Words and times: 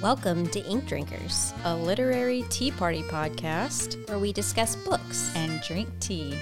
Welcome 0.00 0.46
to 0.48 0.60
Ink 0.64 0.86
Drinkers, 0.86 1.52
a 1.64 1.76
literary 1.76 2.44
tea 2.48 2.70
party 2.70 3.02
podcast 3.02 4.08
where 4.08 4.18
we 4.18 4.32
discuss 4.32 4.74
books. 4.74 5.30
and 5.36 5.60
drink 5.60 5.88
tea. 6.00 6.38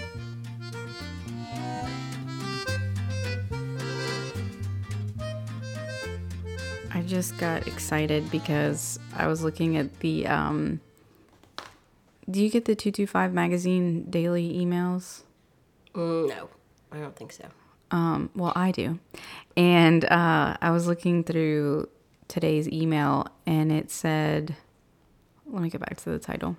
I 6.93 7.03
just 7.07 7.37
got 7.39 7.67
excited 7.67 8.31
because 8.31 9.01
I 9.17 9.27
was 9.27 9.43
looking 9.43 9.77
at 9.77 9.99
the 10.01 10.29
um 10.29 10.81
Do 12.37 12.45
you 12.45 12.51
get 12.51 12.67
the 12.67 12.77
225 12.77 13.33
magazine 13.33 14.11
daily 14.11 14.53
emails? 14.63 15.23
Mm, 15.95 16.29
no, 16.29 16.51
I 16.93 16.99
don't 16.99 17.17
think 17.17 17.33
so. 17.33 17.47
Um, 17.91 18.29
well, 18.35 18.53
I 18.55 18.73
do. 18.73 18.99
And 19.57 20.05
uh, 20.05 20.59
I 20.61 20.71
was 20.71 20.87
looking 20.87 21.25
through 21.25 21.89
today's 22.29 22.69
email 22.69 23.29
and 23.47 23.73
it 23.73 23.91
said, 23.91 24.55
let 25.47 25.63
me 25.63 25.71
get 25.71 25.81
back 25.81 25.97
to 25.97 26.11
the 26.11 26.19
title. 26.19 26.59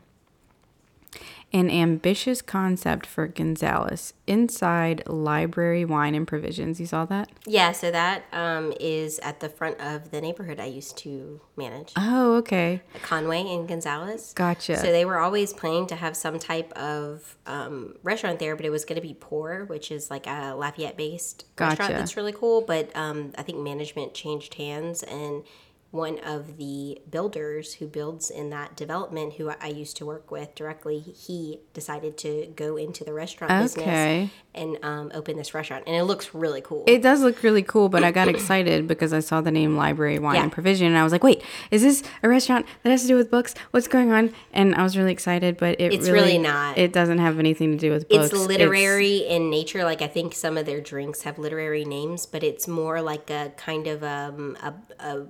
An 1.58 1.72
ambitious 1.72 2.44
concept 2.44 3.08
for 3.08 3.26
Gonzales 3.26 4.14
inside 4.28 5.02
library 5.08 5.86
wine 5.86 6.14
and 6.14 6.28
provisions. 6.28 6.80
You 6.80 6.86
saw 6.86 7.06
that? 7.06 7.30
Yeah, 7.48 7.72
so 7.72 7.90
that 7.90 8.26
um, 8.32 8.74
is 8.80 9.18
at 9.24 9.40
the 9.40 9.50
front 9.50 9.82
of 9.82 10.12
the 10.12 10.22
neighborhood 10.22 10.60
I 10.60 10.66
used 10.66 11.00
to 11.00 11.42
manage, 11.56 11.94
Oh, 11.98 12.36
okay. 12.36 12.84
Conway 13.02 13.42
and 13.42 13.68
Gonzales. 13.68 14.34
Gotcha. 14.36 14.78
So 14.78 14.92
they 14.92 15.04
were 15.04 15.18
always 15.18 15.52
planning 15.52 15.88
to 15.88 15.96
have 15.96 16.16
some 16.16 16.38
type 16.38 16.72
of 16.74 17.36
um, 17.48 17.96
restaurant 18.04 18.38
there, 18.38 18.56
but 18.56 18.64
it 18.64 18.70
was 18.70 18.86
going 18.86 19.02
to 19.02 19.08
be 19.08 19.16
Poor, 19.20 19.66
which 19.66 19.90
is 19.90 20.12
like 20.12 20.28
a 20.28 20.54
Lafayette-based 20.56 21.46
restaurant 21.60 21.94
that's 21.94 22.16
really 22.16 22.34
cool. 22.34 22.62
But 22.62 22.96
um, 22.96 23.34
I 23.36 23.42
think 23.42 23.58
management 23.58 24.14
changed 24.14 24.54
hands, 24.54 25.02
and 25.02 25.44
one 25.92 26.20
of 26.20 26.58
the 26.58 27.00
builders 27.10 27.76
who 27.76 27.88
builds 27.88 28.30
in 28.30 28.50
that 28.50 28.76
development, 28.76 29.34
who 29.36 29.50
I- 29.50 29.68
used 29.68 29.96
to 29.98 30.06
work 30.06 30.30
with 30.30 30.54
directly, 30.54 31.00
he 31.00 31.62
decided 31.74 32.18
to 32.20 32.52
go 32.56 32.76
into 32.76 33.04
the 33.06 33.14
restaurant 33.14 33.52
Okay. 33.52 33.64
business 33.64 34.30
and 34.54 34.78
um, 34.84 35.12
open 35.14 35.38
this 35.38 35.54
restaurant, 35.54 35.86
and 35.88 35.96
it 35.96 36.04
looks 36.04 36.34
really 36.34 36.60
cool. 36.62 36.84
It 36.88 37.02
does 37.02 37.22
look 37.22 37.42
really 37.42 37.64
cool, 37.64 37.88
but 37.90 38.04
I 38.04 38.12
got 38.12 38.28
excited 38.28 38.86
because 38.88 39.14
I 39.14 39.20
saw 39.22 39.40
the 39.40 39.52
name 39.52 39.78
Library 39.78 40.20
Wine 40.20 40.36
Yeah. 40.36 40.44
and 40.44 40.52
Provision, 40.52 40.88
and 40.88 40.98
I 40.98 41.04
was 41.04 41.14
like, 41.14 41.24
"Wait, 41.24 41.42
is 41.72 41.84
this 41.84 42.04
a 42.22 42.28
restaurant 42.28 42.66
that 42.84 42.90
has 42.90 43.04
to 43.04 43.08
do 43.08 43.16
with 43.16 43.32
books? 43.32 43.56
What's 43.72 43.88
going 43.88 44.12
on?" 44.12 44.34
And 44.52 44.76
I 44.76 44.84
was 44.84 44.98
really 44.98 45.14
excited, 45.14 45.58
but 45.58 45.80
it 45.80 45.94
It's 45.94 46.10
really, 46.10 46.20
really 46.28 46.38
not. 46.40 46.78
It 46.78 46.92
doesn't 46.92 47.20
have 47.20 47.40
anything 47.40 47.72
to 47.72 47.78
do 47.78 47.92
with 47.92 48.10
books. 48.10 48.34
it's 48.34 48.46
literary 48.48 49.18
in 49.20 49.50
nature. 49.50 49.84
Like 49.86 50.02
I 50.02 50.08
think 50.08 50.34
some 50.36 50.58
of 50.58 50.66
their 50.66 50.82
drinks 50.82 51.22
have 51.22 51.38
literary 51.40 51.86
names, 51.86 52.26
but 52.26 52.44
it's 52.44 52.68
more 52.68 53.02
like 53.02 53.30
a 53.30 53.54
kind 53.58 53.88
of 53.88 54.04
um, 54.04 54.58
a, 54.62 54.74
a 55.00 55.26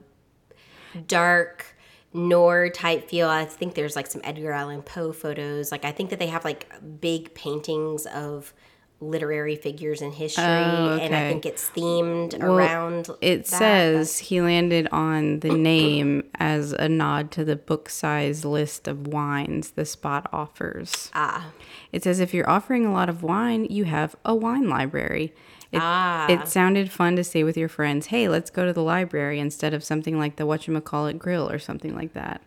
dark 1.07 1.77
noir 2.13 2.69
type 2.69 3.09
feel. 3.09 3.29
I 3.29 3.45
think 3.45 3.75
there's 3.75 3.95
like 3.95 4.07
some 4.07 4.21
Edgar 4.23 4.51
Allan 4.51 4.81
Poe 4.81 5.11
photos. 5.11 5.71
Like 5.71 5.85
I 5.85 5.91
think 5.91 6.09
that 6.09 6.19
they 6.19 6.27
have 6.27 6.43
like 6.43 6.71
big 6.99 7.33
paintings 7.33 8.05
of 8.07 8.53
literary 8.99 9.55
figures 9.55 10.01
in 10.01 10.11
history, 10.11 10.43
and 10.43 11.15
I 11.15 11.29
think 11.29 11.45
it's 11.45 11.69
themed 11.69 12.41
around. 12.41 13.09
It 13.21 13.45
that, 13.45 13.47
says 13.47 14.17
he 14.17 14.41
landed 14.41 14.87
on 14.91 15.41
the 15.41 15.51
name 15.51 16.23
as 16.35 16.73
a 16.73 16.89
nod 16.89 17.31
to 17.31 17.45
the 17.45 17.55
book 17.55 17.89
size 17.89 18.43
list 18.43 18.87
of 18.87 19.07
wines 19.07 19.71
the 19.71 19.85
spot 19.85 20.27
offers. 20.33 21.11
Ah. 21.13 21.51
It 21.91 22.03
says 22.03 22.19
if 22.19 22.33
you're 22.33 22.49
offering 22.49 22.85
a 22.85 22.91
lot 22.91 23.09
of 23.09 23.21
wine, 23.21 23.65
you 23.69 23.83
have 23.85 24.15
a 24.25 24.33
wine 24.33 24.67
library. 24.67 25.33
It, 25.71 25.79
Ah. 25.81 26.27
it 26.29 26.47
sounded 26.47 26.91
fun 26.91 27.15
to 27.17 27.23
say 27.23 27.43
with 27.43 27.57
your 27.57 27.67
friends, 27.69 28.07
hey, 28.07 28.29
let's 28.29 28.49
go 28.49 28.65
to 28.65 28.71
the 28.73 28.81
library 28.83 29.39
instead 29.39 29.73
of 29.73 29.83
something 29.83 30.17
like 30.17 30.37
the 30.37 30.45
whatchamacallit 30.45 31.17
grill 31.17 31.49
or 31.49 31.59
something 31.59 31.93
like 31.95 32.13
that. 32.13 32.41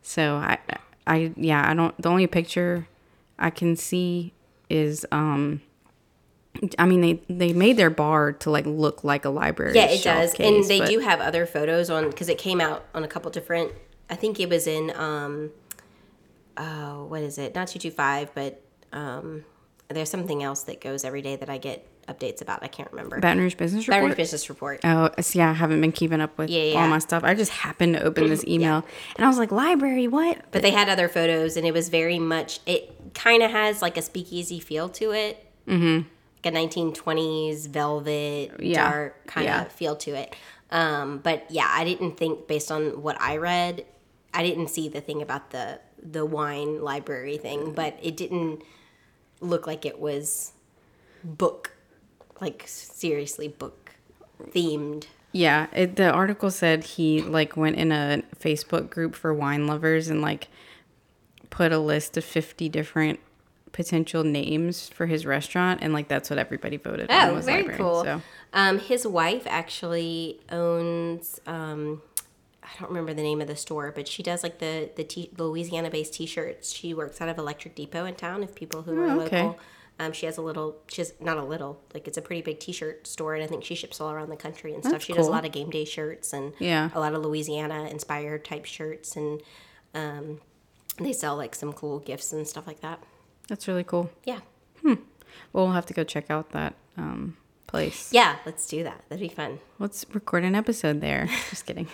So 0.00 0.36
I, 0.36 0.58
I, 1.06 1.32
yeah, 1.36 1.68
I 1.70 1.74
don't, 1.74 2.00
the 2.00 2.08
only 2.08 2.26
picture 2.26 2.88
I 3.38 3.50
can 3.50 3.76
see 3.76 4.32
is, 4.70 5.04
um, 5.12 5.60
I 6.78 6.86
mean, 6.86 7.00
they, 7.02 7.22
they 7.28 7.52
made 7.52 7.76
their 7.76 7.90
bar 7.90 8.32
to 8.32 8.50
like 8.50 8.64
look 8.66 9.04
like 9.04 9.24
a 9.24 9.30
library. 9.30 9.74
Yeah, 9.74 9.86
it 9.90 10.02
does, 10.02 10.32
case, 10.32 10.46
and 10.46 10.64
they 10.64 10.78
but- 10.80 10.88
do 10.88 10.98
have 11.00 11.20
other 11.20 11.44
photos 11.46 11.90
on 11.90 12.08
because 12.08 12.28
it 12.28 12.38
came 12.38 12.60
out 12.60 12.84
on 12.94 13.04
a 13.04 13.08
couple 13.08 13.30
different. 13.30 13.72
I 14.10 14.14
think 14.16 14.38
it 14.40 14.48
was 14.48 14.66
in 14.66 14.92
um, 14.96 15.50
oh, 16.56 17.04
what 17.04 17.22
is 17.22 17.38
it? 17.38 17.54
Not 17.54 17.68
two 17.68 17.78
two 17.78 17.90
five, 17.90 18.30
but 18.34 18.62
um, 18.92 19.44
there's 19.88 20.10
something 20.10 20.42
else 20.42 20.62
that 20.64 20.80
goes 20.80 21.04
every 21.04 21.22
day 21.22 21.36
that 21.36 21.48
I 21.48 21.58
get 21.58 21.86
updates 22.08 22.40
about. 22.42 22.62
I 22.62 22.68
can't 22.68 22.90
remember. 22.90 23.18
Baton 23.20 23.38
Rouge 23.38 23.54
Business 23.54 23.86
Baton 23.86 24.02
Report. 24.04 24.10
Rouge 24.10 24.16
Business 24.24 24.48
Report. 24.48 24.80
Oh, 24.84 25.10
see, 25.20 25.40
I 25.40 25.52
haven't 25.52 25.80
been 25.80 25.92
keeping 25.92 26.20
up 26.20 26.36
with 26.38 26.50
Yeah, 26.50 26.80
all 26.82 26.88
my 26.88 26.98
stuff. 26.98 27.24
I 27.24 27.34
just 27.34 27.50
happened 27.52 27.94
to 27.94 28.02
open 28.02 28.28
this 28.28 28.44
email 28.44 28.84
and 29.16 29.24
I 29.24 29.28
was 29.28 29.38
like, 29.38 29.52
library, 29.52 30.08
what? 30.08 30.38
But 30.50 30.62
they 30.62 30.70
had 30.70 30.88
other 30.88 31.08
photos, 31.08 31.56
and 31.56 31.66
it 31.66 31.72
was 31.72 31.88
very 31.88 32.18
much. 32.18 32.60
It 32.66 33.14
kind 33.14 33.42
of 33.42 33.50
has 33.50 33.82
like 33.82 33.96
a 33.96 34.02
speakeasy 34.02 34.60
feel 34.60 34.88
to 34.90 35.12
it. 35.12 35.46
Mm-hmm. 35.66 36.08
Like 36.44 36.54
a 36.54 36.58
1920s 36.58 37.68
velvet, 37.68 38.52
Yeah. 38.60 38.90
dark 38.90 39.26
kind 39.26 39.46
Yeah. 39.46 39.62
of 39.62 39.72
feel 39.72 39.96
to 39.96 40.10
it. 40.12 40.34
Um, 40.70 41.18
but 41.18 41.44
yeah, 41.50 41.68
I 41.70 41.84
didn't 41.84 42.16
think 42.16 42.46
based 42.48 42.72
on 42.72 43.02
what 43.02 43.20
I 43.20 43.36
read, 43.36 43.84
I 44.34 44.42
didn't 44.42 44.68
see 44.68 44.88
the 44.88 45.00
thing 45.00 45.20
about 45.22 45.50
the 45.50 45.80
the 46.04 46.26
wine 46.26 46.80
library 46.82 47.36
thing, 47.36 47.72
but 47.74 47.96
it 48.02 48.16
didn't 48.16 48.62
look 49.40 49.68
like 49.68 49.84
it 49.86 50.00
was 50.00 50.52
book, 51.22 51.70
like 52.42 52.64
seriously 52.66 53.48
book 53.48 53.92
themed. 54.50 55.04
Yeah, 55.32 55.68
it, 55.72 55.96
the 55.96 56.10
article 56.10 56.50
said 56.50 56.84
he 56.84 57.22
like 57.22 57.56
went 57.56 57.76
in 57.76 57.90
a 57.90 58.22
Facebook 58.38 58.90
group 58.90 59.14
for 59.14 59.32
wine 59.32 59.66
lovers 59.66 60.08
and 60.08 60.20
like 60.20 60.48
put 61.48 61.72
a 61.72 61.78
list 61.78 62.16
of 62.18 62.24
50 62.24 62.68
different 62.68 63.18
potential 63.72 64.22
names 64.24 64.90
for 64.90 65.06
his 65.06 65.24
restaurant 65.24 65.80
and 65.82 65.94
like 65.94 66.06
that's 66.08 66.28
what 66.28 66.38
everybody 66.38 66.76
voted 66.76 67.10
on 67.10 67.30
Oh, 67.30 67.34
was 67.34 67.46
very 67.46 67.62
library. 67.62 67.78
cool. 67.78 68.04
So 68.04 68.20
Um, 68.52 68.78
his 68.78 69.06
wife 69.06 69.44
actually 69.46 70.40
owns. 70.50 71.40
Um, 71.46 72.02
I 72.62 72.68
don't 72.78 72.90
remember 72.90 73.14
the 73.14 73.22
name 73.22 73.40
of 73.40 73.48
the 73.48 73.56
store, 73.56 73.90
but 73.94 74.06
she 74.06 74.22
does 74.22 74.42
like 74.42 74.58
the 74.58 74.90
the, 74.96 75.04
t- 75.04 75.30
Louisiana 75.38 75.88
based 75.90 76.12
T-shirts. 76.14 76.72
She 76.72 76.92
works 76.94 77.20
out 77.22 77.28
of 77.30 77.38
Electric 77.38 77.74
Depot 77.74 78.04
in 78.04 78.14
town. 78.14 78.42
If 78.42 78.54
people 78.54 78.82
who 78.82 78.98
are 79.00 79.06
Oh, 79.08 79.20
okay. 79.22 79.42
local, 79.44 79.58
um, 80.02 80.12
she 80.12 80.26
has 80.26 80.36
a 80.38 80.42
little. 80.42 80.76
she's 80.88 81.12
not 81.20 81.36
a 81.38 81.42
little. 81.44 81.80
Like 81.94 82.06
it's 82.08 82.18
a 82.18 82.22
pretty 82.22 82.42
big 82.42 82.58
T-shirt 82.60 83.06
store, 83.06 83.34
and 83.34 83.42
I 83.42 83.46
think 83.46 83.64
she 83.64 83.74
ships 83.74 84.00
all 84.00 84.10
around 84.10 84.28
the 84.30 84.36
country 84.36 84.74
and 84.74 84.82
stuff. 84.82 84.92
That's 84.92 85.04
she 85.04 85.12
does 85.12 85.26
a 85.26 85.30
lot 85.30 85.44
of 85.44 85.52
game 85.52 85.70
day 85.70 85.84
shirts 85.84 86.32
and 86.32 86.52
Yeah. 86.58 86.90
a 86.94 87.00
lot 87.00 87.14
of 87.14 87.22
Louisiana 87.22 87.84
inspired 87.90 88.44
type 88.44 88.64
shirts, 88.64 89.16
and 89.16 89.40
um, 89.94 90.40
they 90.98 91.12
sell 91.12 91.36
like 91.36 91.54
some 91.54 91.72
cool 91.72 91.98
gifts 92.00 92.32
and 92.32 92.46
stuff 92.46 92.66
like 92.66 92.80
that. 92.80 92.98
that's 93.48 93.68
really 93.68 93.84
cool. 93.84 94.10
Yeah, 94.24 94.40
Hmm. 94.80 94.94
Well, 95.52 95.64
we'll 95.66 95.72
have 95.74 95.86
to 95.86 95.94
go 95.94 96.04
check 96.04 96.30
out 96.30 96.50
that 96.52 96.74
um, 96.96 97.36
place. 97.66 98.10
yeah. 98.12 98.36
Let's 98.46 98.66
do 98.66 98.82
that. 98.84 99.02
That'd 99.08 99.20
be 99.26 99.34
fun. 99.34 99.58
Let's 99.78 100.04
record 100.12 100.44
an 100.44 100.54
episode 100.54 101.00
there. 101.00 101.26
Just 101.50 101.64
kidding. 101.66 101.88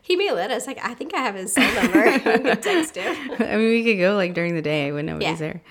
He 0.00 0.16
may 0.16 0.30
let 0.32 0.50
us. 0.50 0.66
Like 0.66 0.78
I 0.82 0.94
think 0.94 1.14
I 1.14 1.18
have 1.18 1.34
his 1.34 1.52
cell 1.52 1.74
number. 1.82 2.04
we 2.12 2.18
can 2.20 2.60
text 2.60 2.96
him. 2.96 3.14
I 3.38 3.56
mean, 3.56 3.68
we 3.70 3.84
could 3.84 3.98
go 3.98 4.14
like 4.16 4.32
during 4.34 4.54
the 4.54 4.62
day 4.62 4.90
when 4.92 5.04
nobody's 5.06 5.28
Yeah. 5.28 5.34
there. 5.36 5.62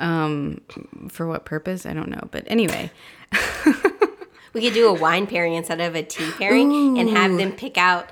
Um, 0.00 0.62
for 1.08 1.26
what 1.28 1.44
purpose? 1.44 1.86
I 1.86 1.92
don't 1.92 2.08
know. 2.08 2.28
But 2.30 2.44
anyway, 2.48 2.90
We 4.52 4.62
could 4.62 4.74
do 4.74 4.88
a 4.88 4.92
wine 4.92 5.28
pairing 5.28 5.54
instead 5.54 5.80
of 5.80 5.94
a 5.94 6.02
tea 6.02 6.28
pairing 6.32 6.98
and 6.98 7.08
have 7.10 7.36
them 7.36 7.52
pick 7.52 7.78
out 7.78 8.08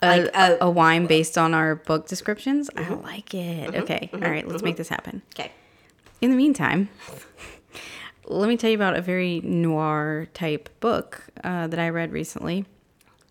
like 0.00 0.30
a, 0.34 0.58
a 0.60 0.70
wine 0.70 1.06
based 1.06 1.36
on 1.36 1.54
our 1.54 1.74
book 1.74 2.06
descriptions. 2.06 2.70
I 2.76 2.82
Mm-hmm. 2.82 3.02
like 3.04 3.34
it. 3.34 3.74
Okay. 3.74 4.08
All 4.12 4.20
right. 4.20 4.46
Let's 4.46 4.62
make 4.62 4.76
this 4.76 4.88
happen. 4.88 5.22
okay. 5.34 5.50
In 6.20 6.30
the 6.30 6.36
meantime, 6.36 6.88
let 8.26 8.48
me 8.48 8.56
tell 8.56 8.70
you 8.70 8.76
about 8.76 8.96
a 8.96 9.02
very 9.02 9.40
noir 9.40 10.28
type 10.34 10.68
book 10.78 11.24
uh, 11.42 11.66
that 11.66 11.80
I 11.80 11.88
read 11.88 12.12
recently. 12.12 12.64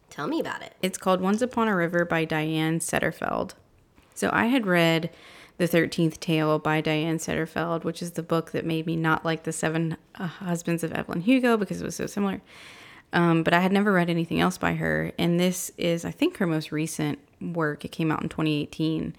Tell 0.10 0.28
me 0.28 0.42
about 0.42 0.62
it. 0.62 0.74
It's 0.82 0.98
called 0.98 1.22
Once 1.22 1.42
Upon 1.42 1.70
a 1.70 1.76
River 1.76 2.04
by 2.04 2.26
Diane 2.26 2.80
Setterfield. 2.80 3.54
So 4.14 4.30
I 4.34 4.48
had 4.48 4.68
read 4.68 5.10
The 5.62 5.68
Thirteenth 5.68 6.20
Tale 6.20 6.58
by 6.58 6.82
Diane 6.82 7.20
Setterfield, 7.20 7.84
which 7.84 8.02
is 8.02 8.14
the 8.14 8.24
book 8.24 8.50
that 8.54 8.66
made 8.66 8.88
me 8.88 8.96
not 8.96 9.24
like 9.24 9.44
The 9.44 9.52
Seven 9.52 9.96
uh, 10.16 10.26
Husbands 10.26 10.84
of 10.84 10.92
Evelyn 10.92 11.22
Hugo 11.22 11.56
because 11.56 11.80
it 11.80 11.86
was 11.86 11.96
so 11.96 12.08
similar. 12.08 12.42
Um, 13.14 13.44
but 13.44 13.54
I 13.54 13.60
had 13.60 13.72
never 13.72 13.94
read 13.94 14.10
anything 14.10 14.40
else 14.40 14.58
by 14.58 14.74
her. 14.74 15.12
And 15.20 15.40
this 15.40 15.72
is, 15.78 16.04
I 16.04 16.10
think, 16.10 16.38
her 16.38 16.48
most 16.48 16.72
recent 16.72 17.20
work. 17.40 17.86
It 17.86 17.90
came 17.92 18.12
out 18.12 18.24
in 18.24 18.30
2018. 18.30 19.16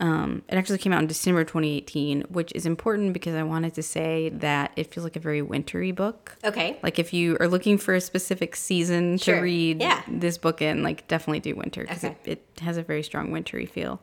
Um, 0.00 0.42
it 0.48 0.56
actually 0.56 0.78
came 0.78 0.92
out 0.92 1.00
in 1.00 1.06
December 1.06 1.44
2018, 1.44 2.22
which 2.22 2.50
is 2.56 2.66
important 2.66 3.12
because 3.12 3.36
I 3.36 3.44
wanted 3.44 3.74
to 3.74 3.82
say 3.84 4.30
that 4.30 4.72
it 4.74 4.92
feels 4.92 5.04
like 5.04 5.14
a 5.14 5.20
very 5.20 5.42
wintry 5.42 5.92
book. 5.92 6.36
Okay. 6.42 6.76
Like 6.82 6.98
if 6.98 7.12
you 7.12 7.36
are 7.38 7.46
looking 7.46 7.78
for 7.78 7.94
a 7.94 8.00
specific 8.00 8.56
season 8.56 9.16
Sure. 9.18 9.36
to 9.36 9.42
read 9.42 9.80
Yeah. 9.80 10.02
this 10.08 10.38
book 10.38 10.60
in, 10.60 10.82
like 10.82 11.06
definitely 11.06 11.38
do 11.38 11.54
winter 11.54 11.82
because 11.82 12.02
Okay. 12.02 12.16
it, 12.24 12.44
it 12.56 12.60
has 12.62 12.78
a 12.78 12.82
very 12.82 13.04
strong 13.04 13.30
wintry 13.30 13.64
feel. 13.66 14.00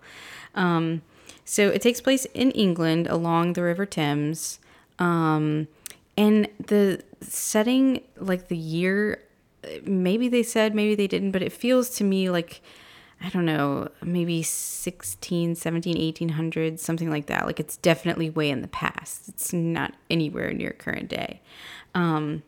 Um, 0.56 1.02
So 1.51 1.68
it 1.68 1.81
takes 1.81 2.00
place 2.00 2.24
in 2.33 2.51
England 2.51 3.07
along 3.07 3.53
the 3.53 3.62
River 3.63 3.86
Thames. 3.86 4.62
Um, 5.00 5.68
and 6.15 6.48
the 6.65 7.03
setting, 7.19 8.03
like 8.15 8.48
the 8.48 8.56
year, 8.56 9.21
maybe 9.83 10.30
they 10.30 10.44
said, 10.44 10.74
maybe 10.74 10.95
they 10.95 11.07
didn't, 11.07 11.31
but 11.31 11.42
it 11.42 11.51
feels 11.51 11.89
to 11.95 12.06
me 12.06 12.30
like, 12.30 12.62
I 13.21 13.27
don't 13.27 13.44
know, 13.44 13.89
maybe 14.01 14.44
16, 14.44 15.56
17, 15.56 15.98
1800s, 15.98 16.80
something 16.80 17.09
like 17.09 17.25
that. 17.25 17.45
Like 17.45 17.59
it's 17.59 17.75
definitely 17.75 18.30
way 18.30 18.50
in 18.50 18.62
the 18.62 18.69
past. 18.69 19.27
It's 19.27 19.51
not 19.51 19.94
anywhere 20.09 20.53
near 20.53 20.71
current 20.71 21.09
day. 21.09 21.42
Um, 21.94 22.44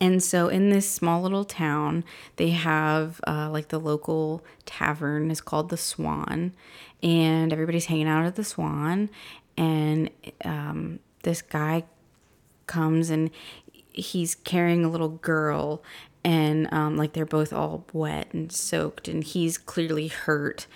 and 0.00 0.22
so 0.22 0.48
in 0.48 0.70
this 0.70 0.90
small 0.90 1.22
little 1.22 1.44
town, 1.44 2.04
they 2.36 2.50
have 2.50 3.20
uh, 3.26 3.48
like 3.50 3.68
the 3.68 3.78
local 3.78 4.44
tavern 4.66 5.30
is 5.30 5.40
called 5.40 5.70
the 5.70 5.76
Swan, 5.76 6.52
and 7.02 7.52
everybody's 7.52 7.86
hanging 7.86 8.08
out 8.08 8.26
at 8.26 8.36
the 8.36 8.44
Swan. 8.44 9.10
And 9.56 10.10
um, 10.44 10.98
this 11.22 11.42
guy 11.42 11.84
comes 12.66 13.10
and 13.10 13.30
he's 13.92 14.34
carrying 14.34 14.84
a 14.84 14.90
little 14.90 15.10
girl, 15.10 15.82
and 16.24 16.72
um, 16.72 16.96
like 16.96 17.12
they're 17.12 17.26
both 17.26 17.52
all 17.52 17.84
wet 17.92 18.32
and 18.32 18.50
soaked, 18.50 19.08
and 19.08 19.22
he's 19.22 19.58
clearly 19.58 20.08
hurt. 20.08 20.66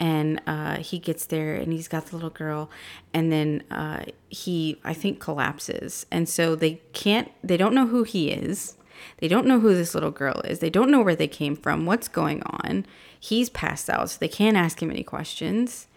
And 0.00 0.40
uh, 0.46 0.76
he 0.76 1.00
gets 1.00 1.26
there 1.26 1.56
and 1.56 1.72
he's 1.72 1.88
got 1.88 2.06
the 2.06 2.16
little 2.16 2.30
girl, 2.30 2.70
and 3.12 3.32
then 3.32 3.64
uh, 3.70 4.04
he, 4.28 4.78
I 4.84 4.94
think, 4.94 5.18
collapses. 5.18 6.06
And 6.12 6.28
so 6.28 6.54
they 6.54 6.80
can't, 6.92 7.32
they 7.42 7.56
don't 7.56 7.74
know 7.74 7.88
who 7.88 8.04
he 8.04 8.30
is. 8.30 8.76
They 9.18 9.28
don't 9.28 9.46
know 9.46 9.58
who 9.58 9.74
this 9.74 9.94
little 9.94 10.10
girl 10.10 10.40
is. 10.42 10.60
They 10.60 10.70
don't 10.70 10.90
know 10.90 11.02
where 11.02 11.16
they 11.16 11.28
came 11.28 11.56
from, 11.56 11.86
what's 11.86 12.06
going 12.08 12.42
on. 12.44 12.86
He's 13.18 13.50
passed 13.50 13.90
out, 13.90 14.10
so 14.10 14.18
they 14.20 14.28
can't 14.28 14.56
ask 14.56 14.80
him 14.80 14.90
any 14.90 15.02
questions. 15.02 15.88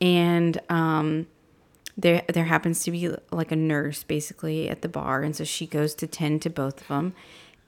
And 0.00 0.58
um, 0.70 1.26
there, 1.96 2.22
there 2.32 2.44
happens 2.44 2.82
to 2.84 2.90
be 2.90 3.14
like 3.30 3.52
a 3.52 3.56
nurse 3.56 4.02
basically 4.04 4.68
at 4.68 4.82
the 4.82 4.88
bar, 4.88 5.22
and 5.22 5.36
so 5.36 5.44
she 5.44 5.66
goes 5.66 5.94
to 5.96 6.06
tend 6.06 6.40
to 6.42 6.50
both 6.50 6.80
of 6.80 6.88
them, 6.88 7.14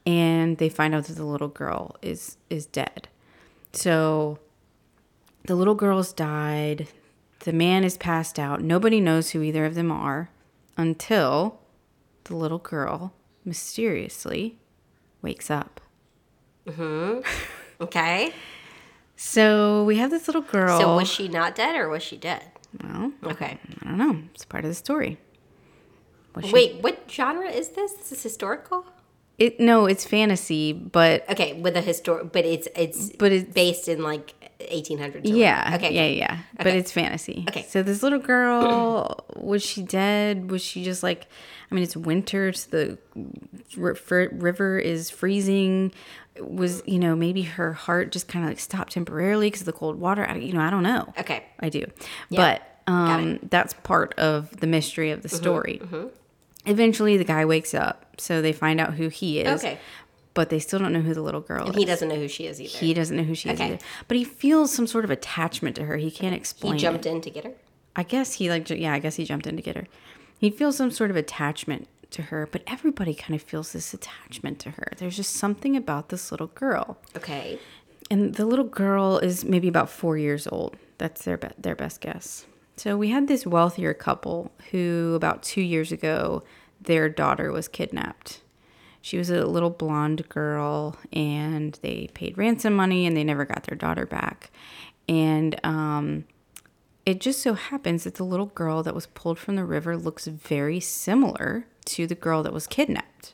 and 0.07 0.57
they 0.57 0.69
find 0.69 0.95
out 0.95 1.03
that 1.05 1.13
the 1.17 1.25
little 1.25 1.49
girl 1.49 1.95
is 2.01 2.37
is 2.49 2.65
dead. 2.65 3.09
So 3.73 4.39
the 5.45 5.55
little 5.55 5.75
girl's 5.75 6.13
died. 6.13 6.87
The 7.41 7.53
man 7.53 7.83
is 7.83 7.97
passed 7.97 8.39
out. 8.39 8.61
Nobody 8.61 8.99
knows 8.99 9.31
who 9.31 9.41
either 9.43 9.65
of 9.65 9.75
them 9.75 9.91
are 9.91 10.29
until 10.77 11.59
the 12.23 12.35
little 12.35 12.57
girl 12.57 13.13
mysteriously 13.45 14.57
wakes 15.21 15.51
up. 15.51 15.79
Mm-hmm. 16.65 17.21
Okay. 17.83 18.33
So 19.15 19.83
we 19.83 19.97
have 19.97 20.09
this 20.09 20.27
little 20.27 20.41
girl. 20.41 20.79
So 20.79 20.95
was 20.95 21.07
she 21.09 21.27
not 21.27 21.55
dead 21.55 21.75
or 21.75 21.89
was 21.89 22.03
she 22.03 22.17
dead? 22.17 22.43
well, 22.83 23.11
Okay. 23.23 23.57
I 23.81 23.85
don't 23.85 23.97
know. 23.97 24.21
It's 24.33 24.45
part 24.45 24.63
of 24.65 24.69
the 24.71 24.75
story. 24.75 25.17
Was 26.35 26.45
she- 26.45 26.53
Wait, 26.53 26.83
what 26.83 27.09
genre 27.09 27.49
is 27.49 27.69
this? 27.69 27.93
This 27.93 28.11
is 28.11 28.23
historical? 28.23 28.85
It 29.37 29.59
no, 29.59 29.85
it's 29.85 30.03
fantasy, 30.05 30.73
but 30.73 31.29
Okay, 31.29 31.53
with 31.53 31.75
a 31.77 31.81
historic, 31.81 32.31
but 32.31 32.43
it's 32.45 32.67
it's 32.75 33.11
But 33.17 33.31
it's- 33.31 33.53
based 33.53 33.87
in 33.87 34.01
like 34.01 34.33
1800s. 34.59 35.25
or 35.25 35.27
yeah. 35.37 35.73
Okay. 35.75 35.93
yeah, 35.93 36.05
yeah. 36.07 36.37
But 36.57 36.67
it's 36.67 36.91
fantasy. 36.91 37.45
Okay. 37.47 37.61
So 37.69 37.83
this 37.83 38.01
little 38.01 38.17
girl 38.19 39.23
was 39.35 39.63
she 39.63 39.83
dead? 39.83 40.49
Was 40.49 40.63
she 40.63 40.83
just 40.83 41.03
like? 41.03 41.27
I 41.71 41.75
mean, 41.75 41.83
it's 41.83 41.95
winter. 41.95 42.51
So 42.53 42.69
the 42.71 42.97
ri- 43.77 44.27
river 44.31 44.79
is 44.79 45.11
freezing. 45.11 45.91
Was 46.39 46.81
you 46.87 46.97
know 46.97 47.15
maybe 47.15 47.43
her 47.43 47.73
heart 47.73 48.11
just 48.11 48.27
kind 48.27 48.43
of 48.45 48.49
like 48.49 48.59
stopped 48.59 48.93
temporarily 48.93 49.47
because 49.47 49.61
of 49.61 49.65
the 49.67 49.73
cold 49.73 49.99
water? 49.99 50.25
I, 50.27 50.37
you 50.37 50.53
know, 50.53 50.61
I 50.61 50.71
don't 50.71 50.83
know. 50.83 51.13
Okay. 51.19 51.43
I 51.59 51.69
do. 51.69 51.85
Yeah, 52.29 52.57
But 52.87 52.91
um, 52.91 53.39
that's 53.49 53.73
part 53.73 54.13
of 54.17 54.57
the 54.59 54.67
mystery 54.67 55.11
of 55.11 55.21
the 55.21 55.29
story. 55.29 55.79
Eventually, 56.65 57.17
the 57.17 57.23
guy 57.23 57.45
wakes 57.45 57.73
up, 57.73 58.05
so 58.19 58.41
they 58.41 58.51
find 58.53 58.79
out 58.79 58.95
who 58.95 59.07
he 59.09 59.39
is. 59.39 59.63
Okay. 59.63 59.79
But 60.33 60.49
they 60.49 60.59
still 60.59 60.79
don't 60.79 60.93
know 60.93 61.01
who 61.01 61.13
the 61.13 61.21
little 61.21 61.41
girl 61.41 61.69
is. 61.69 61.75
He 61.75 61.85
doesn't 61.85 62.09
know 62.09 62.15
who 62.15 62.27
she 62.27 62.45
is 62.45 62.61
either. 62.61 62.77
He 62.77 62.93
doesn't 62.93 63.15
know 63.17 63.23
who 63.23 63.33
she 63.33 63.49
is 63.49 63.59
Okay. 63.59 63.73
either. 63.73 63.83
But 64.07 64.17
he 64.17 64.23
feels 64.23 64.71
some 64.71 64.85
sort 64.85 65.03
of 65.03 65.09
attachment 65.11 65.75
to 65.77 65.85
her. 65.85 65.97
He 65.97 66.11
can't 66.11 66.35
explain. 66.35 66.73
He 66.73 66.77
it. 66.77 66.81
jumped 66.81 67.05
in 67.05 67.21
to 67.21 67.29
get 67.29 67.43
her. 67.45 67.53
I 67.95 68.03
guess 68.03 68.33
he 68.33 68.49
like 68.49 68.69
yeah, 68.69 68.93
I 68.93 68.99
guess 68.99 69.15
he 69.15 69.25
jumped 69.25 69.47
in 69.47 69.55
to 69.55 69.61
get 69.63 69.75
her. 69.75 69.87
He 70.37 70.51
feels 70.51 70.77
some 70.77 70.91
sort 70.91 71.09
of 71.09 71.15
attachment 71.15 71.87
to 72.11 72.23
her, 72.23 72.47
but 72.51 72.61
everybody 72.67 73.15
kind 73.15 73.33
of 73.33 73.41
feels 73.41 73.73
this 73.73 73.93
attachment 73.93 74.59
to 74.59 74.69
her. 74.71 74.91
There's 74.97 75.15
just 75.15 75.33
something 75.33 75.75
about 75.75 76.09
this 76.09 76.29
little 76.31 76.47
girl. 76.47 76.97
Okay. 77.15 77.57
And 78.11 78.35
the 78.35 78.45
little 78.45 78.63
girl 78.65 79.17
is 79.17 79.43
maybe 79.43 79.67
about 79.67 79.89
4 79.89 80.17
years 80.17 80.47
old. 80.47 80.77
That's 80.99 81.23
their 81.25 81.37
be- 81.37 81.47
their 81.57 81.75
best 81.75 81.99
guess. 82.01 82.45
So 82.77 82.95
we 82.97 83.09
had 83.09 83.27
this 83.27 83.45
wealthier 83.45 83.93
couple 83.93 84.51
who 84.71 85.13
about 85.15 85.43
2 85.43 85.61
years 85.61 85.91
ago 85.91 86.43
their 86.79 87.09
daughter 87.09 87.51
was 87.51 87.67
kidnapped. 87.67 88.41
She 89.01 89.17
was 89.17 89.29
a 89.29 89.45
little 89.45 89.69
blonde 89.71 90.29
girl 90.29 90.97
and 91.11 91.77
they 91.81 92.09
paid 92.13 92.37
ransom 92.37 92.75
money 92.75 93.05
and 93.05 93.17
they 93.17 93.23
never 93.23 93.45
got 93.45 93.63
their 93.63 93.77
daughter 93.77 94.05
back. 94.05 94.51
And 95.09 95.59
um 95.65 96.25
it 97.05 97.19
just 97.21 97.41
so 97.41 97.53
happens 97.53 98.03
that 98.03 98.15
the 98.15 98.25
little 98.25 98.47
girl 98.47 98.83
that 98.83 98.93
was 98.93 99.07
pulled 99.07 99.39
from 99.39 99.55
the 99.55 99.63
river 99.63 99.95
looks 99.95 100.27
very 100.27 100.79
similar 100.81 101.65
to 101.85 102.05
the 102.05 102.15
girl 102.15 102.43
that 102.43 102.51
was 102.53 102.67
kidnapped. 102.67 103.33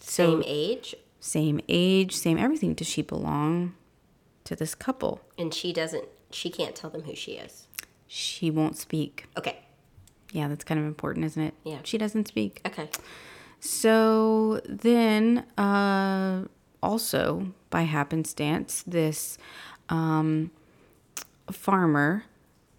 So 0.00 0.40
Same 0.40 0.42
age, 0.46 0.94
same 1.20 1.60
age, 1.68 2.16
same 2.16 2.38
everything. 2.38 2.72
Does 2.74 2.88
she 2.88 3.02
belong 3.02 3.74
to 4.44 4.56
this 4.56 4.74
couple? 4.74 5.20
and 5.36 5.52
she 5.54 5.72
doesn't. 5.72 6.08
She 6.32 6.50
can't 6.50 6.74
tell 6.74 6.90
them 6.90 7.02
who 7.02 7.14
she 7.14 7.32
is. 7.32 7.67
She 8.08 8.50
won't 8.50 8.76
speak. 8.76 9.26
Okay. 9.36 9.58
Yeah, 10.32 10.48
that's 10.48 10.64
kind 10.64 10.80
of 10.80 10.86
important, 10.86 11.24
isn't 11.26 11.42
it? 11.42 11.54
Yeah. 11.64 11.78
She 11.84 11.98
doesn't 11.98 12.26
speak. 12.26 12.60
Okay. 12.66 12.88
So 13.60 14.60
then, 14.66 15.44
uh, 15.56 16.44
also 16.82 17.52
by 17.70 17.82
happenstance, 17.82 18.82
this 18.86 19.38
um, 19.88 20.50
farmer 21.50 22.24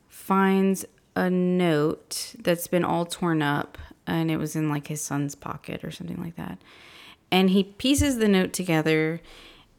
finds 0.07 0.85
a 1.15 1.29
note 1.29 2.35
that's 2.39 2.67
been 2.67 2.85
all 2.85 3.05
torn 3.05 3.41
up 3.41 3.77
and 4.07 4.31
it 4.31 4.37
was 4.37 4.55
in 4.55 4.69
like 4.69 4.87
his 4.87 5.01
son's 5.01 5.35
pocket 5.35 5.83
or 5.83 5.91
something 5.91 6.21
like 6.21 6.35
that. 6.35 6.57
And 7.31 7.49
he 7.49 7.63
pieces 7.63 8.17
the 8.17 8.27
note 8.27 8.53
together 8.53 9.21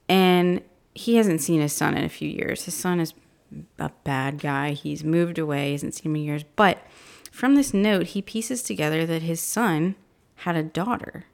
and 0.09 0.63
he 0.95 1.17
hasn't 1.17 1.41
seen 1.41 1.61
his 1.61 1.73
son 1.73 1.97
in 1.97 2.05
a 2.05 2.09
few 2.09 2.29
years. 2.29 2.65
His 2.65 2.75
son 2.75 3.01
is 3.01 3.15
a 3.79 3.91
bad 4.05 4.39
guy. 4.39 4.73
He's 4.73 5.05
moved 5.05 5.39
away, 5.39 5.67
he 5.67 5.73
hasn't 5.73 5.95
seen 5.95 6.13
him 6.13 6.17
in 6.17 6.23
years. 6.23 6.45
But 6.57 6.85
from 7.31 7.55
this 7.55 7.73
note, 7.73 8.09
he 8.09 8.23
pieces 8.23 8.63
together 8.63 9.07
that 9.07 9.23
his 9.23 9.41
son 9.41 9.97
had 10.37 10.57
a 10.57 10.63
daughter. 10.63 11.27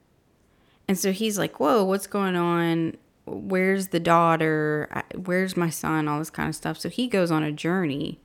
And 0.88 0.98
so 0.98 1.12
he's 1.12 1.38
like, 1.38 1.58
Whoa, 1.58 1.84
what's 1.84 2.06
going 2.06 2.36
on? 2.36 2.96
Where's 3.24 3.88
the 3.88 4.00
daughter? 4.00 5.02
Where's 5.14 5.56
my 5.56 5.70
son? 5.70 6.06
All 6.06 6.18
this 6.18 6.30
kind 6.30 6.48
of 6.48 6.54
stuff. 6.54 6.78
So 6.78 6.88
he 6.88 7.08
goes 7.08 7.30
on 7.30 7.42
a 7.42 7.50
journey 7.50 8.20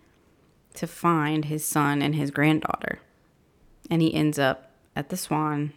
to 0.75 0.88
find 0.88 1.45
his 1.45 1.65
son 1.65 2.01
and 2.01 2.15
his 2.15 2.31
granddaughter. 2.31 3.00
And 3.89 4.01
he 4.01 4.13
ends 4.13 4.38
up 4.38 4.71
at 4.95 5.10
the 5.10 5.17
Swan 5.17 5.74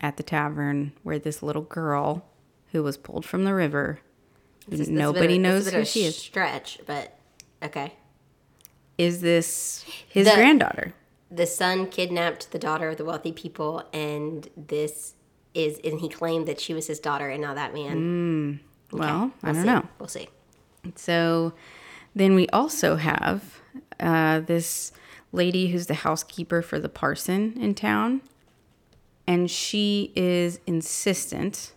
at 0.00 0.16
the 0.16 0.22
tavern 0.22 0.92
where 1.02 1.18
this 1.18 1.42
little 1.42 1.62
girl 1.62 2.24
who 2.72 2.82
was 2.82 2.96
pulled 2.96 3.24
from 3.24 3.44
the 3.44 3.54
river, 3.54 4.00
This 4.68 4.78
this 4.78 4.80
is 4.80 4.88
a 4.88 4.92
bit 4.92 4.98
nobody 4.98 5.38
knows 5.38 5.64
this 5.64 5.74
a 5.74 5.76
bit 5.76 5.80
who 5.80 5.84
she 5.84 6.04
is, 6.04 6.16
Stretch, 6.16 6.80
but 6.86 7.18
okay. 7.64 7.94
is 8.98 9.20
this 9.20 9.84
his 10.08 10.26
The- 10.28 10.34
granddaughter. 10.34 10.94
The 11.30 11.46
son 11.46 11.88
kidnapped 11.88 12.52
the 12.52 12.58
daughter 12.60 12.90
of 12.90 12.96
the 12.96 13.04
wealthy 13.04 13.32
people, 13.32 13.82
and 13.92 14.48
this 14.56 15.14
is, 15.52 15.80
and 15.82 15.98
he 16.00 16.08
claimed 16.08 16.46
that 16.46 16.60
she 16.60 16.74
was 16.74 16.86
his 16.86 17.00
daughter, 17.00 17.28
and 17.28 17.42
not 17.42 17.56
that 17.56 17.74
man. 17.74 18.60
Well, 18.92 19.32
I 19.42 19.46
We'll 19.50 19.54
don't 19.54 19.62
see. 19.62 19.66
know. 19.66 19.88
We'll 19.98 20.08
see. 20.08 20.28
So 20.94 21.52
then 22.14 22.36
we 22.36 22.46
also 22.48 22.96
have 22.96 23.60
uh, 23.98 24.40
this 24.40 24.92
lady 25.32 25.68
who's 25.72 25.86
the 25.86 25.94
housekeeper 25.94 26.62
for 26.62 26.78
the 26.78 26.88
parson 26.88 27.54
in 27.60 27.74
town. 27.74 28.20
And 29.26 29.50
she 29.50 30.12
is 30.14 30.60
insistent. 30.66 31.72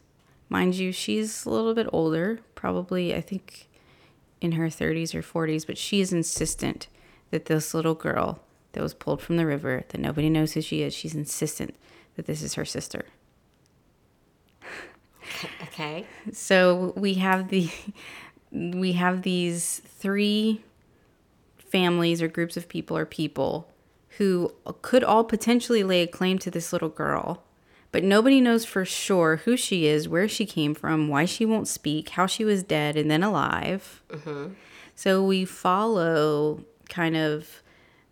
Mind 0.49 0.75
you, 0.75 0.91
she's 0.91 1.45
a 1.45 1.49
little 1.49 1.73
bit 1.73 1.87
older, 1.93 2.39
probably, 2.55 3.15
I 3.15 3.21
think, 3.21 3.66
in 4.41 4.53
her 4.53 4.67
30s 4.67 5.15
or 5.15 5.21
40s, 5.21 5.65
but 5.65 5.77
she 5.77 6.01
is 6.01 6.13
insistent 6.13 6.87
that 7.31 7.45
this 7.45 7.73
little 7.73 7.95
girl 7.95 8.41
that 8.73 8.83
was 8.83 8.93
pulled 8.93 9.21
from 9.21 9.37
the 9.37 9.45
river, 9.45 9.83
that 9.89 9.99
nobody 9.99 10.29
knows 10.29 10.53
who 10.53 10.61
she 10.61 10.81
is, 10.81 10.93
she's 10.93 11.15
insistent 11.15 11.75
that 12.15 12.25
this 12.25 12.41
is 12.41 12.55
her 12.55 12.65
sister. 12.65 13.05
Okay. 15.63 16.05
So 16.31 16.93
we 16.95 17.15
have 17.15 17.49
the 17.49 17.69
we 18.51 18.93
have 18.93 19.23
these 19.23 19.81
three 19.85 20.63
families 21.57 22.21
or 22.21 22.27
groups 22.27 22.57
of 22.57 22.69
people 22.69 22.97
or 22.97 23.05
people 23.05 23.67
who 24.17 24.53
could 24.81 25.03
all 25.03 25.23
potentially 25.23 25.83
lay 25.83 26.01
a 26.01 26.07
claim 26.07 26.39
to 26.39 26.49
this 26.49 26.73
little 26.73 26.89
girl, 26.89 27.43
but 27.91 28.03
nobody 28.03 28.41
knows 28.41 28.65
for 28.65 28.85
sure 28.85 29.37
who 29.37 29.57
she 29.57 29.87
is, 29.87 30.07
where 30.09 30.27
she 30.27 30.45
came 30.45 30.73
from, 30.73 31.07
why 31.07 31.25
she 31.25 31.45
won't 31.45 31.67
speak, 31.67 32.09
how 32.09 32.25
she 32.25 32.43
was 32.43 32.63
dead 32.63 32.97
and 32.97 33.09
then 33.09 33.23
alive. 33.23 34.01
Mm-hmm. 34.09 34.53
So 34.95 35.23
we 35.23 35.45
follow 35.45 36.63
kind 36.89 37.15
of 37.15 37.61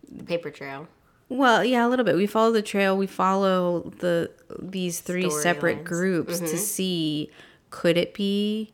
the 0.08 0.24
Paper 0.24 0.50
trail. 0.50 0.88
Well, 1.28 1.64
yeah, 1.64 1.86
a 1.86 1.88
little 1.88 2.04
bit. 2.04 2.16
We 2.16 2.26
follow 2.26 2.52
the 2.52 2.62
trail. 2.62 2.96
We 2.96 3.08
follow 3.08 3.92
the 3.98 4.30
these 4.60 5.00
three 5.00 5.28
separate 5.30 5.80
Storylines. 5.80 5.84
groups 5.84 6.38
to 6.38 6.44
mm-hmm. 6.44 6.56
see 6.56 7.30
could 7.70 7.96
it 7.96 8.14
be 8.14 8.72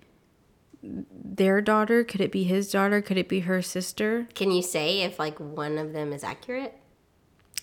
their 0.82 1.61
daughter? 1.61 2.04
Could 2.04 2.21
it 2.21 2.30
be 2.30 2.44
his 2.44 2.71
daughter? 2.71 3.00
Could 3.00 3.16
it 3.16 3.28
be 3.28 3.40
her 3.40 3.62
sister? 3.62 4.28
Can 4.35 4.50
you 4.50 4.62
say 4.62 5.02
if 5.02 5.18
like 5.18 5.38
one 5.38 5.78
of 5.78 5.92
them 5.92 6.12
is 6.12 6.23
accurate? 6.23 6.76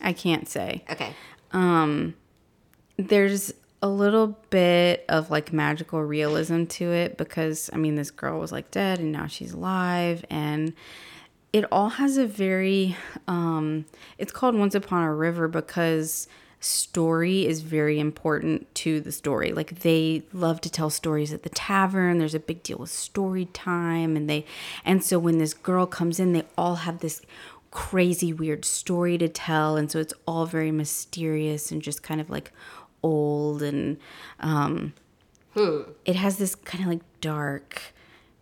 I 0.01 0.13
can't 0.13 0.48
say. 0.48 0.84
Okay. 0.89 1.13
Um, 1.51 2.15
There's 3.08 3.53
a 3.82 3.88
little 3.88 4.38
bit 4.50 5.06
of 5.08 5.32
like 5.32 5.53
magical 5.53 6.03
realism 6.03 6.65
to 6.65 6.91
it 6.91 7.18
because 7.18 7.70
I 7.72 7.77
mean 7.77 7.96
this 7.96 8.12
girl 8.12 8.39
was 8.39 8.51
like 8.51 8.72
dead 8.72 9.00
and 9.00 9.12
now 9.12 9.27
she's 9.27 9.53
alive 9.53 10.25
and 10.29 10.74
it 11.53 11.65
all 11.72 11.89
has 11.89 12.18
a 12.18 12.27
very 12.27 12.98
um 13.27 13.86
it's 14.18 14.34
called 14.34 14.56
Once 14.56 14.75
Upon 14.75 15.03
a 15.03 15.13
River 15.13 15.48
because 15.48 16.27
story 16.60 17.46
is 17.46 17.62
very 17.62 18.01
important 18.01 18.74
to 18.75 19.00
the 19.00 19.13
story. 19.13 19.53
Like 19.53 19.79
they 19.79 20.24
love 20.34 20.60
to 20.62 20.70
tell 20.70 20.89
stories 20.89 21.32
at 21.32 21.44
the 21.44 21.50
tavern. 21.50 22.18
There's 22.18 22.36
a 22.36 22.39
big 22.39 22.63
deal 22.63 22.79
with 22.79 22.89
story 22.89 23.46
time 23.46 24.18
and 24.18 24.29
they 24.29 24.46
and 24.84 25.01
so 25.01 25.20
when 25.20 25.38
this 25.38 25.53
girl 25.53 25.86
comes 25.86 26.20
in 26.20 26.34
they 26.34 26.44
all 26.58 26.75
have 26.75 27.00
this 27.00 27.22
crazy 27.72 28.34
weird 28.34 28.65
story 28.65 29.18
to 29.18 29.29
tell 29.29 29.77
and 29.77 29.91
so 29.91 30.00
it's 30.00 30.13
all 30.25 30.46
very 30.46 30.72
mysterious 30.72 31.72
and 31.72 31.82
just 31.82 32.01
kind 32.01 32.20
of 32.20 32.29
like 32.29 32.51
old 33.03 33.62
and 33.63 33.98
um 34.39 34.94
it 36.06 36.15
has 36.15 36.38
this 36.38 36.56
kind 36.56 36.84
of 36.86 36.89
like 36.89 37.01
dark 37.22 37.82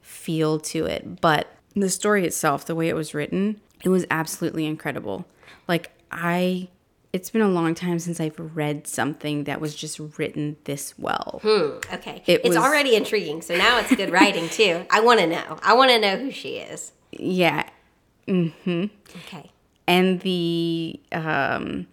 feel 0.01 0.59
to 0.59 0.85
it 0.85 1.19
but 1.21 1.47
the 1.75 1.89
story 1.89 2.25
itself 2.25 2.65
the 2.65 2.75
way 2.75 2.87
it 2.89 2.95
was 2.95 3.13
written 3.15 3.59
it 3.83 3.89
was 3.89 4.05
absolutely 4.11 4.65
incredible 4.65 5.25
like 5.67 5.89
i 6.11 6.67
it's 7.13 7.29
been 7.31 7.41
a 7.41 7.47
long 7.49 7.73
time 7.73 7.97
since 7.97 8.19
i've 8.19 8.37
read 8.55 8.85
something 8.85 9.45
that 9.45 9.59
was 9.59 9.73
just 9.75 9.99
written 10.17 10.57
this 10.65 10.93
well 10.99 11.39
Hmm, 11.41 11.79
Okay. 11.95 12.21
It 12.27 12.41
it's 12.43 12.49
was- 12.49 12.57
already 12.57 12.95
intriguing. 12.95 13.41
So 13.41 13.55
now 13.57 13.79
it's 13.79 13.95
good 13.95 14.11
writing 14.11 14.49
too. 14.49 14.85
I 14.91 14.99
want 14.99 15.19
to 15.21 15.27
know. 15.27 15.57
I 15.63 15.73
want 15.73 15.89
to 15.91 15.99
know 15.99 16.17
who 16.17 16.29
she 16.31 16.57
is. 16.57 16.91
yeah 17.11 17.67
Mm-hmm. 18.27 18.85
Okay. 19.25 19.51
and 19.87 20.19
the 20.21 20.99
um 21.13 21.87